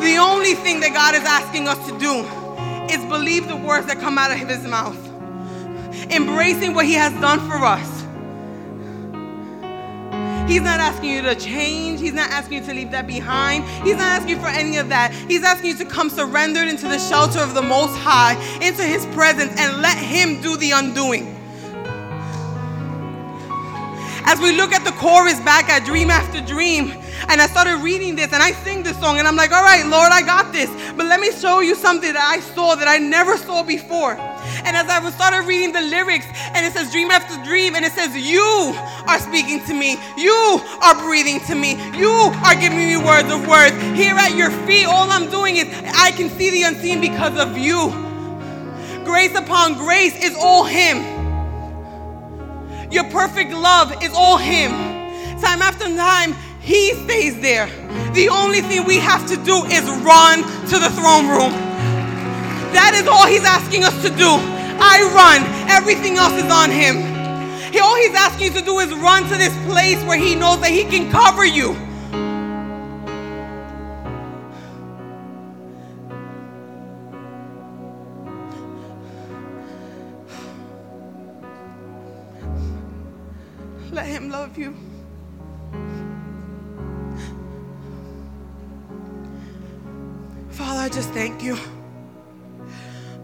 The 0.00 0.16
only 0.16 0.54
thing 0.54 0.80
that 0.80 0.92
God 0.94 1.14
is 1.14 1.24
asking 1.24 1.68
us 1.68 1.78
to 1.88 1.98
do 1.98 2.24
is 2.92 3.04
believe 3.06 3.48
the 3.48 3.56
words 3.56 3.86
that 3.86 3.98
come 4.00 4.16
out 4.18 4.30
of 4.30 4.38
his 4.38 4.64
mouth, 4.64 4.96
embracing 6.10 6.74
what 6.74 6.86
he 6.86 6.94
has 6.94 7.12
done 7.20 7.40
for 7.48 7.56
us 7.64 7.97
He's 10.48 10.62
not 10.62 10.80
asking 10.80 11.10
you 11.10 11.20
to 11.22 11.34
change. 11.34 12.00
He's 12.00 12.14
not 12.14 12.30
asking 12.30 12.60
you 12.60 12.64
to 12.64 12.72
leave 12.72 12.90
that 12.92 13.06
behind. 13.06 13.64
He's 13.86 13.96
not 13.96 14.06
asking 14.06 14.30
you 14.30 14.40
for 14.40 14.48
any 14.48 14.78
of 14.78 14.88
that. 14.88 15.12
He's 15.12 15.44
asking 15.44 15.70
you 15.70 15.76
to 15.76 15.84
come 15.84 16.08
surrendered 16.08 16.68
into 16.68 16.88
the 16.88 16.98
shelter 16.98 17.38
of 17.38 17.52
the 17.52 17.60
Most 17.60 17.94
High, 17.98 18.32
into 18.64 18.82
His 18.82 19.04
presence, 19.14 19.52
and 19.60 19.82
let 19.82 19.98
Him 19.98 20.40
do 20.40 20.56
the 20.56 20.70
undoing. 20.70 21.36
As 24.24 24.40
we 24.40 24.56
look 24.56 24.72
at 24.72 24.84
the 24.86 24.92
chorus 24.92 25.38
back 25.40 25.68
at 25.68 25.84
Dream 25.84 26.10
After 26.10 26.40
Dream, 26.40 26.92
and 27.28 27.42
I 27.42 27.46
started 27.46 27.82
reading 27.82 28.16
this 28.16 28.32
and 28.32 28.42
I 28.42 28.52
sing 28.52 28.82
this 28.82 28.98
song, 28.98 29.18
and 29.18 29.28
I'm 29.28 29.36
like, 29.36 29.52
all 29.52 29.62
right, 29.62 29.84
Lord, 29.86 30.12
I 30.12 30.22
got 30.22 30.50
this. 30.50 30.70
But 30.96 31.06
let 31.06 31.20
me 31.20 31.30
show 31.30 31.60
you 31.60 31.74
something 31.74 32.10
that 32.10 32.24
I 32.24 32.40
saw 32.40 32.74
that 32.74 32.88
I 32.88 32.96
never 32.96 33.36
saw 33.36 33.62
before. 33.62 34.16
And 34.64 34.76
as 34.76 34.88
I 34.88 35.08
started 35.10 35.46
reading 35.46 35.72
the 35.72 35.80
lyrics, 35.80 36.26
and 36.54 36.66
it 36.66 36.72
says 36.72 36.90
dream 36.90 37.10
after 37.10 37.42
dream, 37.44 37.74
and 37.74 37.84
it 37.84 37.92
says, 37.92 38.16
You 38.16 38.72
are 39.06 39.18
speaking 39.18 39.64
to 39.64 39.74
me, 39.74 39.98
you 40.16 40.60
are 40.82 40.94
breathing 40.94 41.40
to 41.46 41.54
me, 41.54 41.72
you 41.96 42.10
are 42.44 42.54
giving 42.54 42.78
me 42.78 42.96
words 42.96 43.30
of 43.32 43.46
words. 43.46 43.74
Here 43.96 44.14
at 44.14 44.34
your 44.34 44.50
feet, 44.66 44.86
all 44.86 45.10
I'm 45.10 45.30
doing 45.30 45.56
is 45.56 45.68
I 45.94 46.10
can 46.12 46.30
see 46.30 46.50
the 46.50 46.62
unseen 46.64 47.00
because 47.00 47.38
of 47.38 47.56
you. 47.56 47.90
Grace 49.04 49.34
upon 49.34 49.74
grace 49.74 50.14
is 50.22 50.36
all 50.38 50.64
Him. 50.64 50.98
Your 52.90 53.04
perfect 53.04 53.52
love 53.52 54.02
is 54.02 54.12
all 54.14 54.36
Him. 54.36 54.70
Time 55.40 55.62
after 55.62 55.84
time, 55.84 56.34
He 56.60 56.92
stays 57.04 57.40
there. 57.40 57.66
The 58.12 58.28
only 58.28 58.60
thing 58.60 58.84
we 58.84 58.96
have 58.96 59.26
to 59.28 59.36
do 59.36 59.64
is 59.66 59.82
run 60.02 60.42
to 60.68 60.78
the 60.78 60.90
throne 60.90 61.28
room. 61.28 61.67
That 62.72 62.92
is 62.94 63.06
all 63.08 63.26
he's 63.26 63.44
asking 63.44 63.84
us 63.84 63.94
to 64.02 64.10
do. 64.10 64.28
I 64.80 65.02
run, 65.14 65.42
everything 65.70 66.16
else 66.16 66.34
is 66.34 66.50
on 66.50 66.70
him. 66.70 67.18
He, 67.72 67.80
all 67.80 67.96
he's 67.96 68.14
asking 68.14 68.52
you 68.52 68.60
to 68.60 68.64
do 68.64 68.78
is 68.78 68.92
run 68.94 69.24
to 69.24 69.36
this 69.36 69.54
place 69.66 70.02
where 70.04 70.18
he 70.18 70.34
knows 70.34 70.60
that 70.60 70.70
he 70.70 70.84
can 70.84 71.10
cover 71.10 71.44
you. 71.44 71.76
Let 83.92 84.06
him 84.06 84.30
love 84.30 84.56
you. 84.56 84.74
Father, 90.50 90.80
I 90.80 90.88
just 90.88 91.10
thank 91.10 91.42
you. 91.42 91.56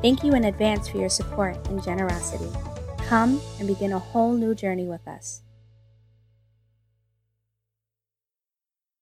Thank 0.00 0.22
you 0.22 0.34
in 0.34 0.44
advance 0.44 0.88
for 0.88 0.98
your 0.98 1.08
support 1.08 1.56
and 1.68 1.82
generosity. 1.82 2.50
Come 3.06 3.40
and 3.58 3.66
begin 3.66 3.92
a 3.92 3.98
whole 3.98 4.32
new 4.32 4.54
journey 4.54 4.84
with 4.84 5.06
us. 5.08 5.42